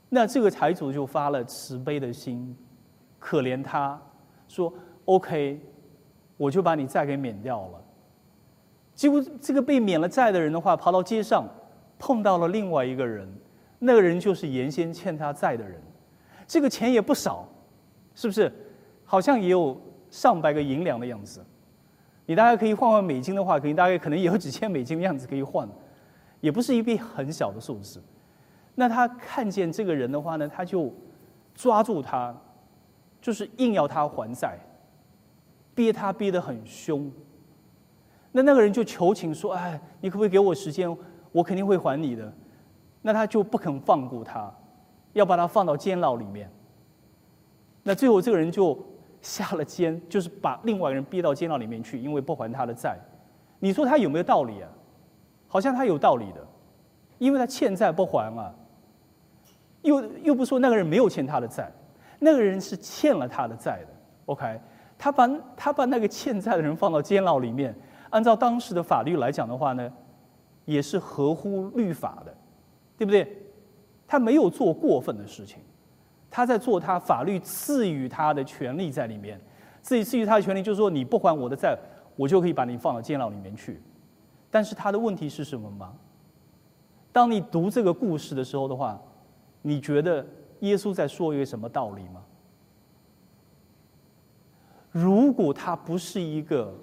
[0.09, 2.55] 那这个财主就发了慈悲的心，
[3.19, 3.99] 可怜他，
[4.47, 4.73] 说
[5.05, 5.61] OK。
[6.39, 7.81] 我就把你债给免掉了。
[8.93, 11.43] 结果这个被免了债的人的话，跑到街上
[11.99, 13.27] 碰到了另外一个人，
[13.79, 15.81] 那个人就是原先欠他债的人。
[16.47, 17.47] 这个钱也不少，
[18.15, 18.51] 是不是？
[19.05, 19.79] 好像也有
[20.09, 21.45] 上百个银两的样子。
[22.25, 25.67] 你大概可以换换美金的话，可能大概可能也有几千美金的样子可以换，
[26.41, 28.01] 也不是一笔很小的数字。
[28.75, 30.93] 那他看见这个人的话呢，他就
[31.55, 32.35] 抓住他，
[33.21, 34.57] 就是硬要他还债。
[35.73, 37.11] 憋他憋得很凶，
[38.31, 40.89] 那那个人就求情说：“哎，你可不可以给我时间？
[41.31, 42.31] 我肯定会还你的。”
[43.01, 44.51] 那他就不肯放过他，
[45.13, 46.51] 要把他放到监牢里面。
[47.83, 48.77] 那最后这个人就
[49.21, 52.97] 下了监，就是把另外一个人逼到监牢里面去，因为不还他的债。
[53.59, 54.69] 你说他有没有道理啊？
[55.47, 56.45] 好像他有道理的，
[57.17, 58.53] 因为他欠债不还啊。
[59.83, 61.71] 又又不说那个人没有欠他的债，
[62.19, 63.87] 那个人是欠了他的债的。
[64.25, 64.59] OK。
[64.99, 67.73] 他把他把那个欠债的人放到监牢里面，
[68.09, 69.93] 按照当时的法律来讲的话呢，
[70.67, 72.35] 也是合乎律法的，
[72.97, 73.41] 对不对？
[74.05, 75.59] 他没有做过分的事情，
[76.29, 79.39] 他在做他法律赐予他的权利在里面。
[79.81, 81.77] 自己赐予他的权利就是说，你不还我的债，
[82.17, 83.81] 我就可以把你放到监牢里面去。
[84.51, 85.93] 但是他的问题是什么吗？
[87.13, 89.01] 当你读这个故事的时候的话，
[89.61, 90.25] 你觉得
[90.59, 92.21] 耶稣在说一个什么道理吗？
[94.91, 96.73] 如果他不是一个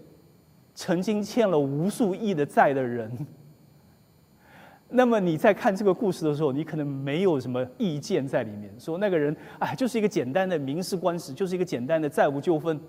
[0.75, 3.11] 曾经欠了无数亿的债的人，
[4.97, 12.81] 那么你在看这个故事的时候，你可能没有什么意见在里面，说那个人哎，就是一个简单的民事官司，就是一个简单的债务纠纷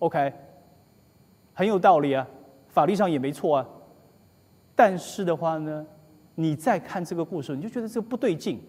[0.00, 0.32] ，OK，
[1.52, 2.26] 很有道理啊，
[2.66, 3.68] 法律上也没错啊。
[4.74, 5.86] 但是的话呢，
[6.34, 8.60] 你再看这个故事，你就觉得这个不对劲，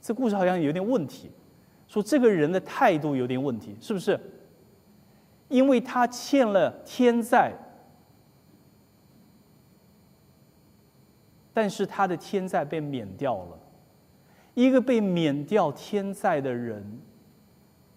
[0.00, 1.32] 这故事好像有点问题，
[1.88, 4.16] 说这个人的态度有点问题，是不是？
[5.48, 7.52] 因为他欠了天债，
[11.54, 13.58] 但是他的天债被免掉了。
[14.54, 17.00] 一个被免掉天债的人，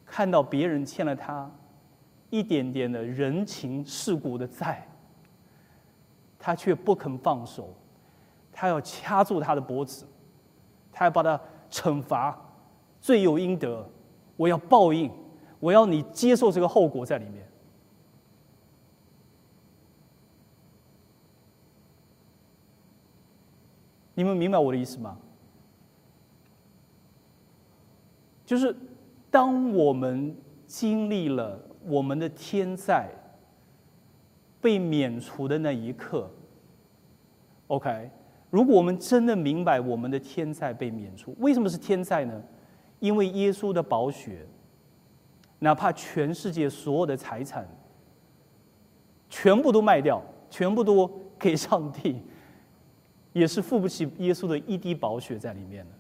[0.06, 1.52] 看到别人欠了他
[2.30, 4.88] 一点点的人情世故的债，
[6.38, 7.74] 他却不肯放手，
[8.52, 10.06] 他要掐住他的脖子，
[10.92, 11.40] 他要把他
[11.72, 12.40] 惩罚，
[13.00, 13.88] 罪有应得，
[14.36, 15.12] 我要报应，
[15.60, 17.47] 我要你接受这个后果在里面。
[24.18, 25.16] 你们明白我的意思吗？
[28.44, 28.76] 就是
[29.30, 33.08] 当我们经历了我们的天灾
[34.60, 36.28] 被免除的那一刻
[37.68, 38.10] ，OK，
[38.50, 42.42] 如果我们真的明白我们的天灾被免除，为什么是天灾呢？
[43.00, 44.48] 因为耶稣的宝血，
[45.60, 47.68] 哪怕全世界所有的财产
[49.30, 51.08] 全部都卖掉，全部都
[51.38, 52.20] 给上帝，
[53.38, 55.92] 也是付不起耶稣的一滴宝血在里面的。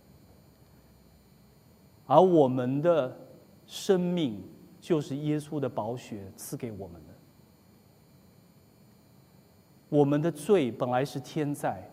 [2.08, 3.16] 而我们的
[3.66, 4.42] 生命
[4.80, 7.14] 就是耶稣的宝血赐给我们的。
[9.90, 11.88] 我们的罪本来是天在，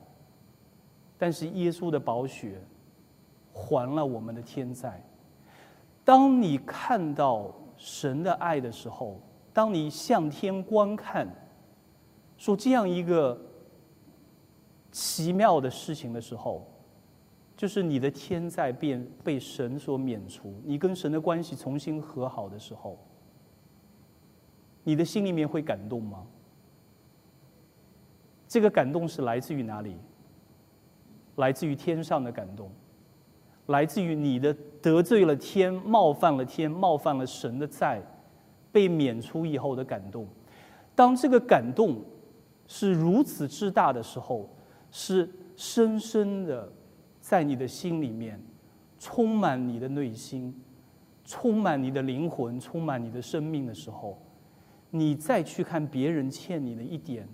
[1.18, 2.61] 但是耶稣的宝血
[3.53, 5.03] 还了我们的天在。
[6.05, 9.20] 当你看到神的爱的时候，
[9.53, 11.28] 当你向天观看，
[12.36, 13.40] 说这样一个
[14.95, 16.70] 奇妙的事情的时候。
[17.57, 22.99] 就是你的天在变被神所免除，你跟神的关系重新和好的时候，
[24.82, 26.26] 你的心里面会感动吗？
[28.49, 29.97] 这个感动是来自于哪里？
[31.36, 32.68] 来自于天上的感动，
[33.66, 38.03] 来自于你的得罪了天、冒犯了天、冒犯了神的债，
[38.72, 40.26] 被免除以后的感动。
[40.97, 42.03] 当这个感动
[42.66, 44.51] 是如此之大的时候，
[44.95, 46.72] 是深深的。
[47.20, 48.38] 在你的心里面，
[48.99, 50.55] 充满你的内心，
[51.24, 54.20] 充满你的灵魂，充满你的生命的时候，
[54.90, 57.26] 你再去看别人欠你的一点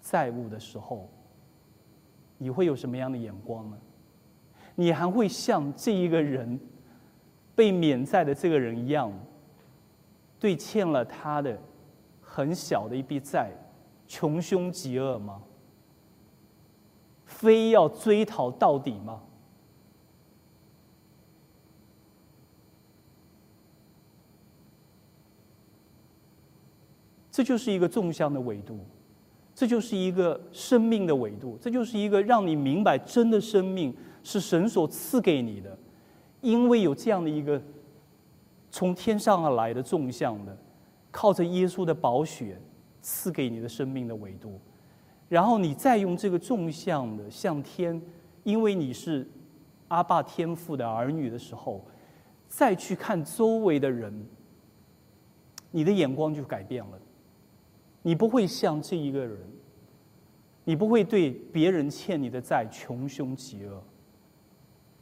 [0.00, 1.10] 债务的时候，
[2.38, 3.76] 你会有什么样的眼光呢？
[4.76, 6.60] 你还会像这一个人
[7.56, 9.12] 被免债的这个人一样，
[10.38, 11.58] 对欠了他的
[12.20, 13.50] 很小的一笔债，
[14.06, 15.42] 穷凶极恶吗？
[17.26, 19.20] 非要追讨到底吗？
[27.30, 28.78] 这就是一个纵向的维度，
[29.54, 35.76] 这就是一个生命的维度，这就是一个让你明白真的生命是神所赐给你的，
[36.40, 37.60] 因为有这样的一个
[38.70, 40.56] 从天上而来的纵向的，
[41.10, 42.58] 靠着耶稣的宝血
[43.02, 44.58] 赐给你的生命的维度。
[45.28, 48.00] 然后你再用这个纵向的向天，
[48.44, 49.28] 因为你是
[49.88, 51.84] 阿爸天父的儿女的时候，
[52.48, 54.26] 再去看周围的人，
[55.70, 56.98] 你的眼光就改变了。
[58.02, 59.36] 你不会像这一个人，
[60.62, 63.82] 你不会对别人欠你的债穷凶极恶。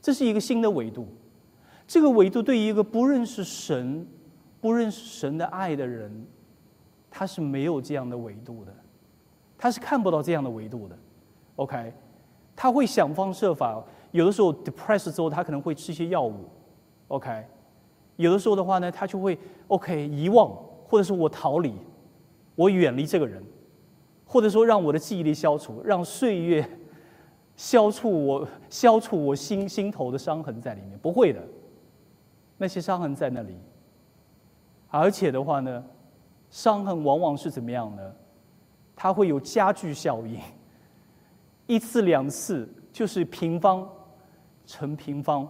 [0.01, 1.07] 这是一个新的维度，
[1.87, 4.07] 这个维度对于一个不认识神、
[4.61, 6.27] 不认识神的爱的人，
[7.11, 8.75] 他是没有这样的维度的。
[9.65, 10.95] 他是看不到这样的维度的
[11.57, 11.91] ，OK，
[12.55, 16.35] 他会想方设法，有的时候 depressed 之后，他可能会吃一些药物
[17.09, 17.43] ，OK，
[18.17, 19.39] 有的时候的话呢，他就会
[19.69, 20.55] OK 遗忘，
[20.87, 21.73] 或者是我逃离，
[22.55, 23.43] 我远离这个人，
[24.27, 26.69] 或者说让我的记忆力消除，让岁月
[27.57, 31.41] 消除我消除我心心头的伤痕在里面，不会的，
[32.59, 33.57] 那些伤痕在那里，
[34.91, 35.83] 而且的话呢，
[36.51, 38.15] 伤痕往往是怎么样呢？
[38.97, 40.41] 它会有加剧效应，
[41.67, 43.89] 一次两次就是平方
[44.67, 45.49] 乘平方，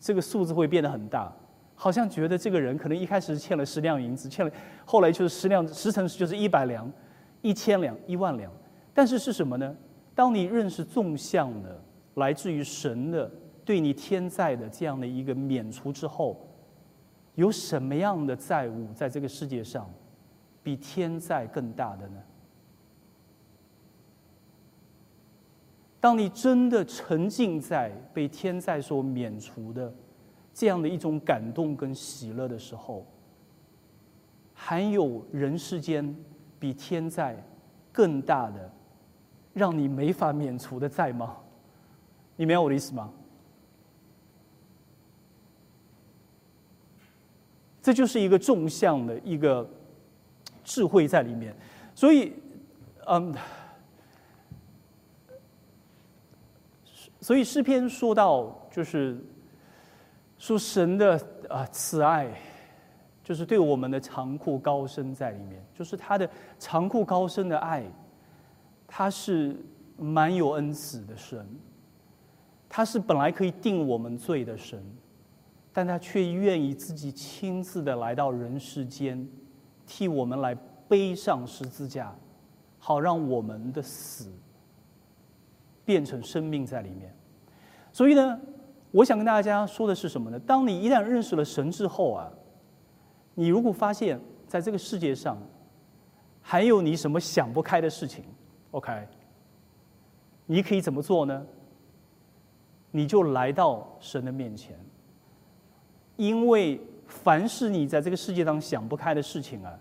[0.00, 1.32] 这个数字会变得很大，
[1.74, 4.52] 好像觉得这个人可能一开始欠了十两银子，欠了，
[4.84, 6.90] 后来就是十两十乘十就是一百两，
[7.42, 8.52] 一千两一万两，
[8.92, 9.74] 但是是什么呢？
[10.14, 11.80] 当你认识纵向的
[12.14, 13.30] 来自于神的
[13.64, 16.48] 对你天债的这样的一个免除之后，
[17.34, 19.88] 有什么样的债务在这个世界上
[20.62, 22.22] 比天债更大的呢？
[26.00, 29.92] 当你真的沉浸在被天灾所免除的
[30.54, 33.04] 这样的一种感动跟喜乐的时候，
[34.54, 36.14] 还有人世间
[36.58, 37.36] 比天灾
[37.92, 38.70] 更大的
[39.52, 41.36] 让你没法免除的债吗？
[42.36, 43.12] 你明白我的意思吗？
[47.82, 49.68] 这就是一个纵向的一个
[50.64, 51.54] 智慧在里面。
[51.94, 52.32] 所以，
[53.06, 53.34] 嗯，
[57.26, 59.18] 所以诗篇说到，就是
[60.38, 62.32] 说神的啊慈爱，
[63.24, 67.82] 就是对我们的长阔高深在里面，就是他的长阔高深的爱，
[68.86, 69.56] 他是
[69.98, 71.44] 蛮有恩慈的神。
[72.68, 74.80] 他是本来可以定我们罪的神，
[75.72, 79.28] 但他却愿意自己亲自的来到人世间，
[79.84, 80.54] 替我们来
[80.86, 82.14] 背上十字架，
[82.78, 84.30] 好让我们的死
[85.86, 87.10] 变成生命在里面。
[87.90, 88.38] 所以呢，
[88.90, 90.38] 我想跟大家说的是什么呢？
[90.40, 92.30] 当你一旦认识了神之后啊，
[93.34, 95.38] 你如果发现在这个世界上
[96.42, 98.24] 还有你什么想不开的事情
[98.72, 99.08] ，OK，
[100.44, 101.46] 你可以怎么做呢？
[102.90, 104.78] 你就来到神的面前，
[106.16, 109.78] 因为凡是你在这个世界上想不开的事情啊，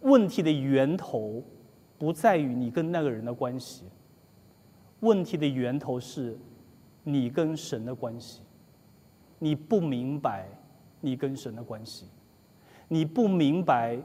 [0.00, 1.42] 问题的源头
[1.98, 3.84] 不在于你跟那个人的关系，
[5.02, 6.36] 问题的源头是
[7.04, 8.40] 你跟神的关系，
[9.38, 10.48] 你不明白
[11.00, 12.06] 你跟神的关系，
[12.88, 13.96] 你不明白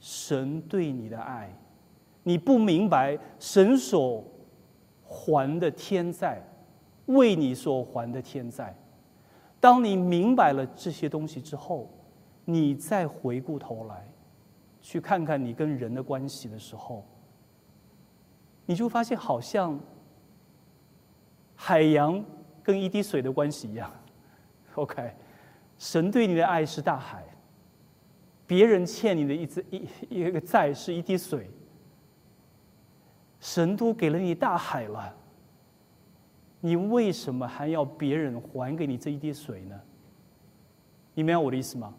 [0.00, 1.54] 神对你的爱，
[2.22, 4.24] 你不明白神所
[5.02, 6.40] 还的天债。
[7.06, 8.74] 为你所还的天债，
[9.60, 11.86] 当你明白了这些东西之后，
[12.46, 14.08] 你再回过头来，
[14.80, 17.04] 去看看你跟人的关系的时候，
[18.64, 19.78] 你就发现好像
[21.54, 22.24] 海洋
[22.62, 23.90] 跟一滴水的关系一样。
[24.74, 25.12] OK，
[25.78, 27.24] 神对你的爱是大海，
[28.46, 31.50] 别人欠你的一只一一个债是一滴水，
[33.40, 35.14] 神都给了你大海了。
[36.60, 39.80] 你为什么还要别人还给你这一滴水呢？
[41.14, 41.94] 你明白我的意思吗？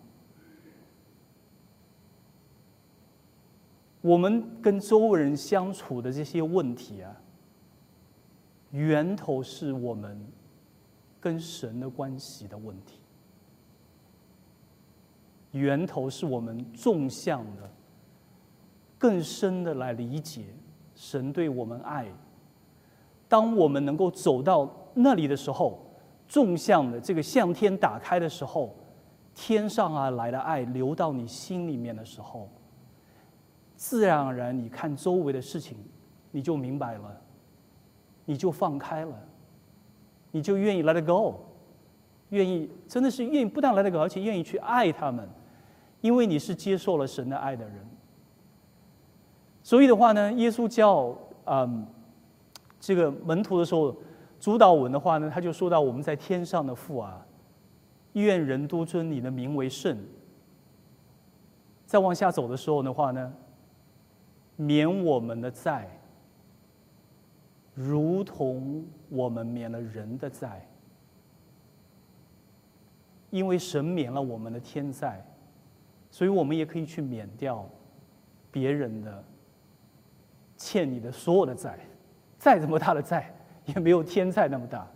[4.01, 7.16] 我们跟周围人相处的这些问题啊，
[8.72, 10.20] 源头是我们
[11.20, 12.99] 跟神的关系的问题，
[15.51, 17.70] 源头是我们纵向的、
[18.97, 20.45] 更深的来理解
[20.93, 22.07] 神对我们爱。
[23.28, 25.80] 当我们能够走到那里的时候，
[26.28, 28.76] 纵向的这个向天打开的时候，
[29.34, 32.49] 天上而来的爱流到你心里面的时候，
[33.76, 35.78] 自然而然，你看周围的事情，
[36.32, 37.22] 你就明白了，
[38.26, 39.13] 你就放开了，
[40.32, 41.36] 你就愿意 let it go，
[42.30, 45.30] 愿意真的是愿意不但 let it go，而且愿意去爱他们，
[46.01, 47.76] 因为你是接受了神的爱的人。
[49.63, 51.88] 所以的话呢，耶稣教嗯。
[52.78, 53.95] 这个门徒的时候，
[54.39, 57.26] 主导文的话呢，他就说到我们在天上的父啊，
[58.13, 59.97] 愿人都尊你的名为圣。
[61.88, 63.34] 再往下走的时候的话呢，
[64.55, 65.89] 免我们的债，
[67.76, 70.65] 如同我们免了人的债，
[73.30, 75.23] 因为神免了我们的天债，
[76.09, 77.67] 所以我们也可以去免掉
[78.49, 79.23] 别人的
[80.55, 81.78] 欠你的所有的债。
[82.39, 83.34] 再怎么大的债，
[83.65, 84.88] 也没有天债那么大。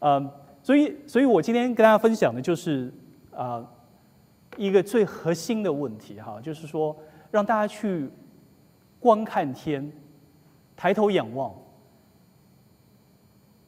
[0.00, 0.30] 嗯，
[0.62, 2.92] 所以，所以我今天跟大家分享的就是
[3.32, 3.64] 啊，
[4.56, 6.96] 一个最核心的问题哈，就是说
[7.30, 8.08] 让大家去
[8.98, 9.92] 观看天，
[10.74, 11.54] 抬头仰望，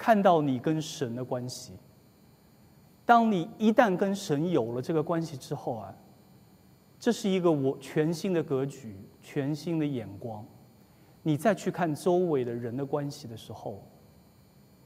[0.00, 1.74] 看到你跟神的关系。
[3.04, 5.94] 当你一旦跟神有了这个关系之后啊，
[6.98, 10.42] 这是一个我全新的格局，全新的眼光。
[11.22, 13.84] 你再去看周围的人的关系的时候，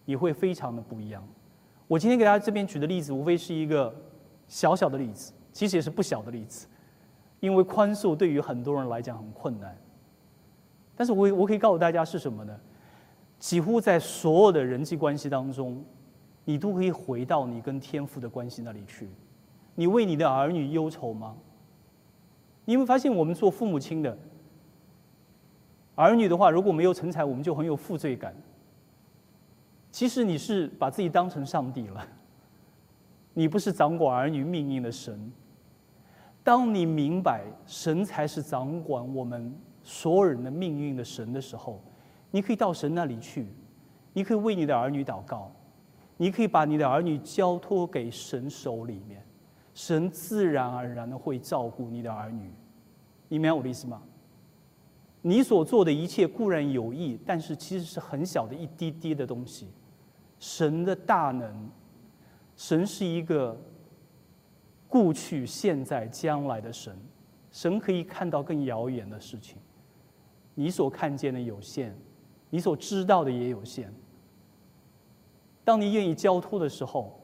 [0.04, 1.24] 也会非常的不一样。
[1.86, 3.94] 我今天给大家这边举的例子，无非是一个
[4.48, 6.66] 小小的例子，其实也是不小的例子。
[7.38, 9.78] 因为宽恕对于很多人来讲很困难，
[10.96, 12.58] 但是我我可以告诉大家是什么呢？
[13.44, 15.84] 几乎在所有的人际关系当中，
[16.46, 19.06] 你都可以回到你跟天父的关系那里去。
[19.74, 21.36] 你为你的儿女忧愁吗？
[22.64, 24.16] 你有没有发现，我们做父母亲的？
[25.94, 28.34] 儿女的话，如果没有成才，我们就很有负罪感。
[29.92, 32.02] 其实你是把自己当成上帝了，
[33.34, 35.30] 你不是掌管儿女命运的神。
[36.42, 41.78] 当你明白神才是掌管我们所有人的命运的神的时候，
[42.34, 43.46] 你可以到神那里去，
[44.12, 45.52] 你可以为你的儿女祷告，
[46.16, 49.24] 你可以把你的儿女交托给神手里面，
[49.72, 52.50] 神自然而然的会照顾你的儿女。
[53.28, 54.02] 你明白我的意思吗？
[55.22, 59.68] 你所做的一切固然有益，但是其实是很小的一滴滴的东西。
[60.40, 61.70] 神的大能，
[62.56, 63.56] 神是一个
[64.88, 66.98] 过去、现在、将来的神，
[67.52, 69.56] 神可以看到更遥远的事情。
[70.56, 71.96] 你所看见的有限，
[72.54, 73.92] 你所知道的也有限。
[75.64, 77.18] 当你愿意交托的时候，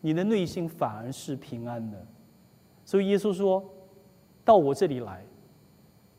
[0.00, 2.06] 你的内心反而是平安的。
[2.84, 3.68] 所以耶稣说
[4.46, 5.26] ：“到我这里来，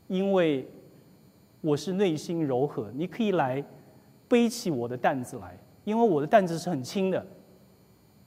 [0.10, 0.68] 因为
[1.62, 3.64] 我是内心柔和，你可以来
[4.28, 7.26] 背起我的担子来，因为我的担子是很轻的。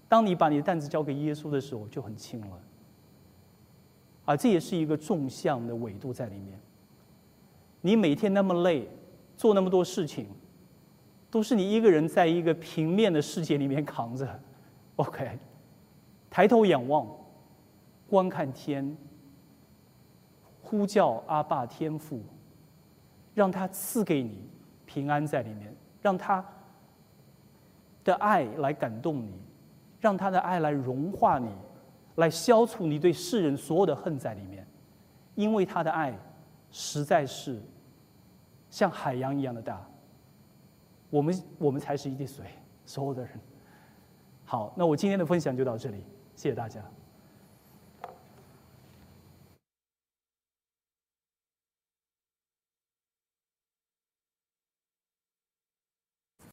[0.08, 2.58] 当你把你的担子交给耶稣的时候，就很轻了。
[4.24, 6.58] 啊，这也是一个纵向的纬度在里面。
[7.82, 8.88] 你每天那么累，
[9.36, 10.26] 做那么多事情。”
[11.30, 14.38] 都是你一个人在一个平面的世界里面扛着
[14.96, 15.38] ，OK，
[16.28, 17.08] 抬头仰望，
[18.06, 18.94] 观看天，
[20.60, 22.20] 呼叫阿爸天父，
[23.32, 24.46] 让他赐给你
[24.84, 26.44] 平安在里面，让他
[28.04, 29.32] 的爱来感动你，
[30.02, 31.48] 让他的爱来融化你，
[32.16, 34.66] 来消除你对世人所有的恨在里面，
[35.34, 36.14] 因为他的爱
[36.70, 37.58] 实在是
[38.72, 39.80] 像海洋一样的大。
[41.10, 42.46] 我们我们才是一滴水，
[42.86, 43.38] 所有的人。
[44.46, 46.04] 好，那我今天的分享就到这里，
[46.34, 46.82] 谢谢大家。